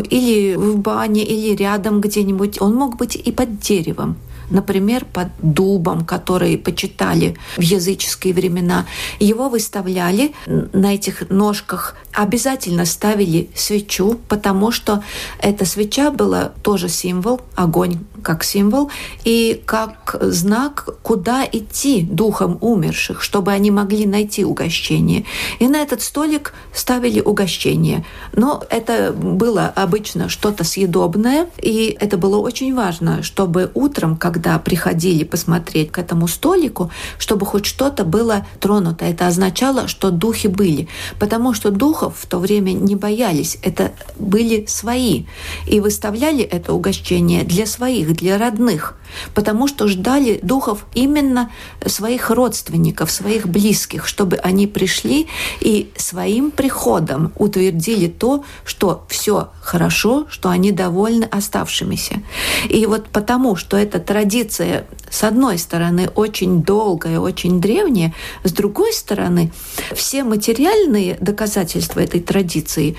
или 0.09 0.55
в 0.55 0.77
бане, 0.77 1.23
или 1.23 1.55
рядом 1.55 2.01
где-нибудь. 2.01 2.61
Он 2.61 2.75
мог 2.75 2.97
быть 2.97 3.15
и 3.15 3.31
под 3.31 3.59
деревом 3.59 4.17
например, 4.49 5.05
под 5.05 5.27
дубом, 5.41 6.05
который 6.05 6.57
почитали 6.57 7.37
в 7.57 7.61
языческие 7.61 8.33
времена. 8.33 8.85
Его 9.19 9.49
выставляли 9.49 10.33
на 10.45 10.93
этих 10.93 11.29
ножках, 11.29 11.95
обязательно 12.11 12.85
ставили 12.85 13.49
свечу, 13.55 14.19
потому 14.27 14.71
что 14.71 15.03
эта 15.39 15.65
свеча 15.65 16.11
была 16.11 16.51
тоже 16.63 16.89
символ, 16.89 17.41
огонь 17.55 17.99
как 18.25 18.43
символ, 18.43 18.89
и 19.23 19.61
как 19.65 20.15
знак, 20.19 20.89
куда 21.03 21.45
идти 21.45 22.01
духом 22.01 22.57
умерших, 22.59 23.21
чтобы 23.21 23.51
они 23.51 23.69
могли 23.69 24.07
найти 24.07 24.43
угощение. 24.43 25.25
И 25.59 25.67
на 25.67 25.77
этот 25.77 26.01
столик 26.01 26.53
ставили 26.73 27.21
угощение. 27.21 28.03
Но 28.33 28.63
это 28.69 29.13
было 29.13 29.67
обычно 29.67 30.27
что-то 30.27 30.63
съедобное, 30.63 31.47
и 31.61 31.95
это 31.99 32.17
было 32.17 32.37
очень 32.37 32.73
важно, 32.73 33.21
чтобы 33.21 33.69
утром, 33.75 34.17
как 34.17 34.34
когда 34.35 34.59
приходили 34.59 35.23
посмотреть 35.23 35.93
к 35.93 35.97
этому 35.97 36.27
столику, 36.27 36.91
чтобы 37.17 37.45
хоть 37.45 37.65
что-то 37.65 38.03
было 38.03 38.45
тронуто. 38.59 39.05
Это 39.05 39.27
означало, 39.27 39.87
что 39.87 40.11
духи 40.11 40.47
были. 40.47 40.89
Потому 41.19 41.53
что 41.53 41.71
духов 41.71 42.17
в 42.19 42.25
то 42.25 42.39
время 42.39 42.71
не 42.71 42.97
боялись. 42.97 43.57
Это 43.61 43.93
были 44.19 44.65
свои. 44.67 45.23
И 45.67 45.79
выставляли 45.79 46.43
это 46.43 46.73
угощение 46.73 47.45
для 47.45 47.65
своих, 47.65 48.13
для 48.13 48.37
родных. 48.37 48.95
Потому 49.33 49.67
что 49.67 49.87
ждали 49.87 50.39
духов 50.43 50.85
именно 50.93 51.49
своих 51.85 52.29
родственников, 52.29 53.11
своих 53.11 53.47
близких, 53.47 54.05
чтобы 54.05 54.35
они 54.35 54.67
пришли 54.67 55.27
и 55.61 55.93
своим 55.95 56.51
приходом 56.51 57.31
утвердили 57.37 58.07
то, 58.07 58.43
что 58.65 59.05
все 59.07 59.51
хорошо, 59.61 60.25
что 60.29 60.49
они 60.49 60.71
довольны 60.71 61.23
оставшимися. 61.23 62.21
И 62.69 62.85
вот 62.85 63.07
потому, 63.07 63.55
что 63.55 63.77
это 63.77 63.99
традиция 63.99 64.24
традиция, 64.25 64.87
с 65.11 65.23
одной 65.23 65.59
стороны, 65.59 66.09
очень 66.15 66.63
долгая, 66.63 67.19
очень 67.19 67.61
древняя, 67.61 68.11
с 68.43 68.51
другой 68.51 68.91
стороны, 68.91 69.51
все 69.93 70.23
материальные 70.23 71.17
доказательства 71.21 71.99
этой 71.99 72.21
традиции 72.21 72.97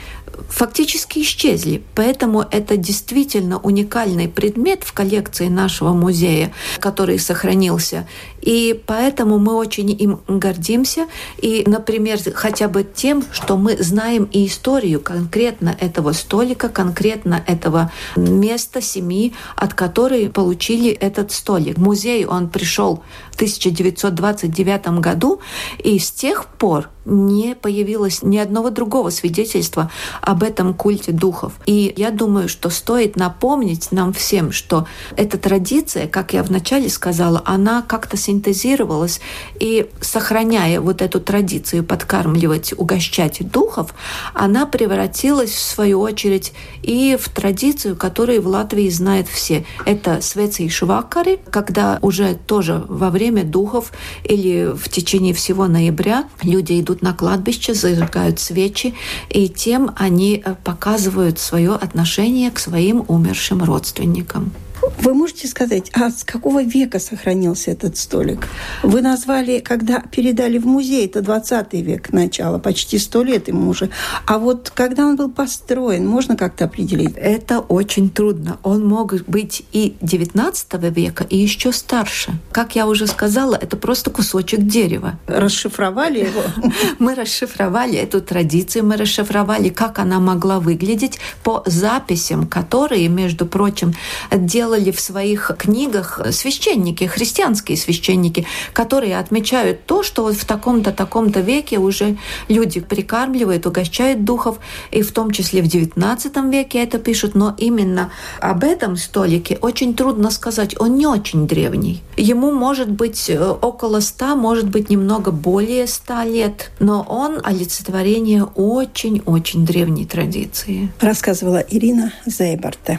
фактически 0.48 1.20
исчезли. 1.20 1.82
Поэтому 1.96 2.44
это 2.48 2.76
действительно 2.76 3.58
уникальный 3.58 4.28
предмет 4.28 4.84
в 4.84 4.92
коллекции 4.92 5.48
нашего 5.48 5.92
музея, 5.92 6.52
который 6.78 7.18
сохранился. 7.18 8.06
И 8.46 8.80
поэтому 8.86 9.38
мы 9.38 9.54
очень 9.54 9.90
им 9.90 10.20
гордимся. 10.28 11.08
И, 11.38 11.64
например, 11.66 12.18
хотя 12.34 12.68
бы 12.68 12.84
тем, 12.84 13.24
что 13.32 13.56
мы 13.56 13.76
знаем 13.76 14.28
и 14.32 14.46
историю 14.46 15.00
конкретно 15.00 15.76
этого 15.78 16.12
столика, 16.12 16.68
конкретно 16.68 17.42
этого 17.46 17.90
места, 18.14 18.80
семьи, 18.80 19.34
от 19.56 19.74
которой 19.74 20.30
получили 20.30 20.90
этот 20.90 21.32
столик. 21.32 21.76
В 21.76 21.82
музей 21.82 22.24
он 22.24 22.48
пришел 22.48 23.02
в 23.32 23.34
1929 23.34 25.00
году, 25.00 25.40
и 25.82 25.98
с 25.98 26.12
тех 26.12 26.46
пор 26.46 26.88
не 27.06 27.54
появилось 27.54 28.22
ни 28.22 28.36
одного 28.36 28.70
другого 28.70 29.10
свидетельства 29.10 29.90
об 30.20 30.42
этом 30.42 30.74
культе 30.74 31.12
духов. 31.12 31.52
И 31.64 31.94
я 31.96 32.10
думаю, 32.10 32.48
что 32.48 32.68
стоит 32.68 33.16
напомнить 33.16 33.92
нам 33.92 34.12
всем, 34.12 34.52
что 34.52 34.86
эта 35.16 35.38
традиция, 35.38 36.08
как 36.08 36.32
я 36.32 36.42
вначале 36.42 36.88
сказала, 36.88 37.42
она 37.44 37.82
как-то 37.82 38.16
синтезировалась, 38.36 39.20
и 39.58 39.88
сохраняя 40.00 40.80
вот 40.80 41.02
эту 41.02 41.20
традицию 41.20 41.84
подкармливать, 41.84 42.74
угощать 42.76 43.50
духов, 43.50 43.94
она 44.34 44.66
превратилась, 44.66 45.50
в 45.50 45.60
свою 45.60 46.00
очередь, 46.00 46.52
и 46.82 47.16
в 47.20 47.28
традицию, 47.28 47.96
которую 47.96 48.42
в 48.42 48.46
Латвии 48.46 48.88
знают 48.90 49.28
все. 49.28 49.64
Это 49.84 50.20
свецы 50.20 50.64
и 50.64 50.68
швакари, 50.68 51.38
когда 51.50 51.98
уже 52.02 52.34
тоже 52.34 52.84
во 52.88 53.10
время 53.10 53.44
духов 53.44 53.92
или 54.24 54.72
в 54.74 54.88
течение 54.88 55.32
всего 55.32 55.66
ноября 55.66 56.24
люди 56.42 56.80
идут 56.80 57.02
на 57.02 57.12
кладбище, 57.14 57.74
зажигают 57.74 58.38
свечи, 58.40 58.94
и 59.30 59.48
тем 59.48 59.92
они 59.96 60.42
э, 60.44 60.54
показывают 60.64 61.38
свое 61.38 61.74
отношение 61.74 62.50
к 62.50 62.58
своим 62.58 63.04
умершим 63.08 63.62
родственникам. 63.62 64.52
Вы 64.98 65.14
можете 65.14 65.48
сказать, 65.48 65.90
а 65.94 66.10
с 66.10 66.24
какого 66.24 66.62
века 66.62 66.98
сохранился 66.98 67.70
этот 67.70 67.96
столик? 67.96 68.48
Вы 68.82 69.02
назвали, 69.02 69.60
когда 69.60 70.00
передали 70.00 70.58
в 70.58 70.66
музей, 70.66 71.06
это 71.06 71.22
20 71.22 71.72
век 71.74 72.12
начало, 72.12 72.58
почти 72.58 72.98
100 72.98 73.22
лет 73.22 73.48
ему 73.48 73.70
уже. 73.70 73.90
А 74.26 74.38
вот 74.38 74.70
когда 74.74 75.06
он 75.06 75.16
был 75.16 75.30
построен, 75.30 76.06
можно 76.06 76.36
как-то 76.36 76.64
определить? 76.64 77.14
Это 77.16 77.60
очень 77.60 78.10
трудно. 78.10 78.58
Он 78.62 78.86
мог 78.86 79.14
быть 79.26 79.64
и 79.72 79.96
19 80.00 80.74
века, 80.94 81.24
и 81.28 81.36
еще 81.36 81.72
старше. 81.72 82.32
Как 82.50 82.76
я 82.76 82.86
уже 82.86 83.06
сказала, 83.06 83.54
это 83.54 83.76
просто 83.76 84.10
кусочек 84.10 84.60
дерева. 84.60 85.18
Расшифровали 85.26 86.20
его? 86.20 86.42
Мы 86.98 87.14
расшифровали 87.14 87.96
эту 87.96 88.20
традицию, 88.20 88.84
мы 88.84 88.96
расшифровали, 88.96 89.68
как 89.68 89.98
она 89.98 90.18
могла 90.18 90.58
выглядеть 90.60 91.18
по 91.42 91.62
записям, 91.66 92.46
которые, 92.46 93.08
между 93.08 93.46
прочим, 93.46 93.94
делали 94.32 94.65
делали 94.66 94.90
в 94.90 95.00
своих 95.00 95.52
книгах 95.56 96.20
священники, 96.32 97.04
христианские 97.04 97.76
священники, 97.78 98.46
которые 98.72 99.16
отмечают 99.16 99.86
то, 99.86 100.02
что 100.02 100.24
вот 100.24 100.34
в 100.34 100.44
таком-то, 100.44 100.90
таком-то 100.90 101.38
веке 101.40 101.78
уже 101.78 102.16
люди 102.48 102.80
прикармливают, 102.80 103.64
угощают 103.66 104.24
духов, 104.24 104.58
и 104.90 105.02
в 105.02 105.12
том 105.12 105.30
числе 105.30 105.62
в 105.62 105.66
XIX 105.66 106.50
веке 106.50 106.82
это 106.82 106.98
пишут, 106.98 107.36
но 107.36 107.54
именно 107.58 108.10
об 108.40 108.64
этом 108.64 108.96
столике 108.96 109.56
очень 109.60 109.94
трудно 109.94 110.30
сказать, 110.30 110.74
он 110.80 110.96
не 110.96 111.06
очень 111.06 111.46
древний. 111.46 112.02
Ему 112.16 112.50
может 112.50 112.90
быть 112.90 113.30
э, 113.30 113.38
около 113.38 114.00
ста, 114.00 114.34
может 114.34 114.68
быть 114.68 114.90
немного 114.90 115.30
более 115.30 115.86
ста 115.86 116.24
лет, 116.24 116.72
но 116.80 117.06
он 117.08 117.40
олицетворение 117.44 118.42
очень-очень 118.42 119.64
древней 119.64 120.06
традиции. 120.06 120.90
Рассказывала 121.00 121.58
Ирина 121.70 122.12
Зейбарте. 122.26 122.98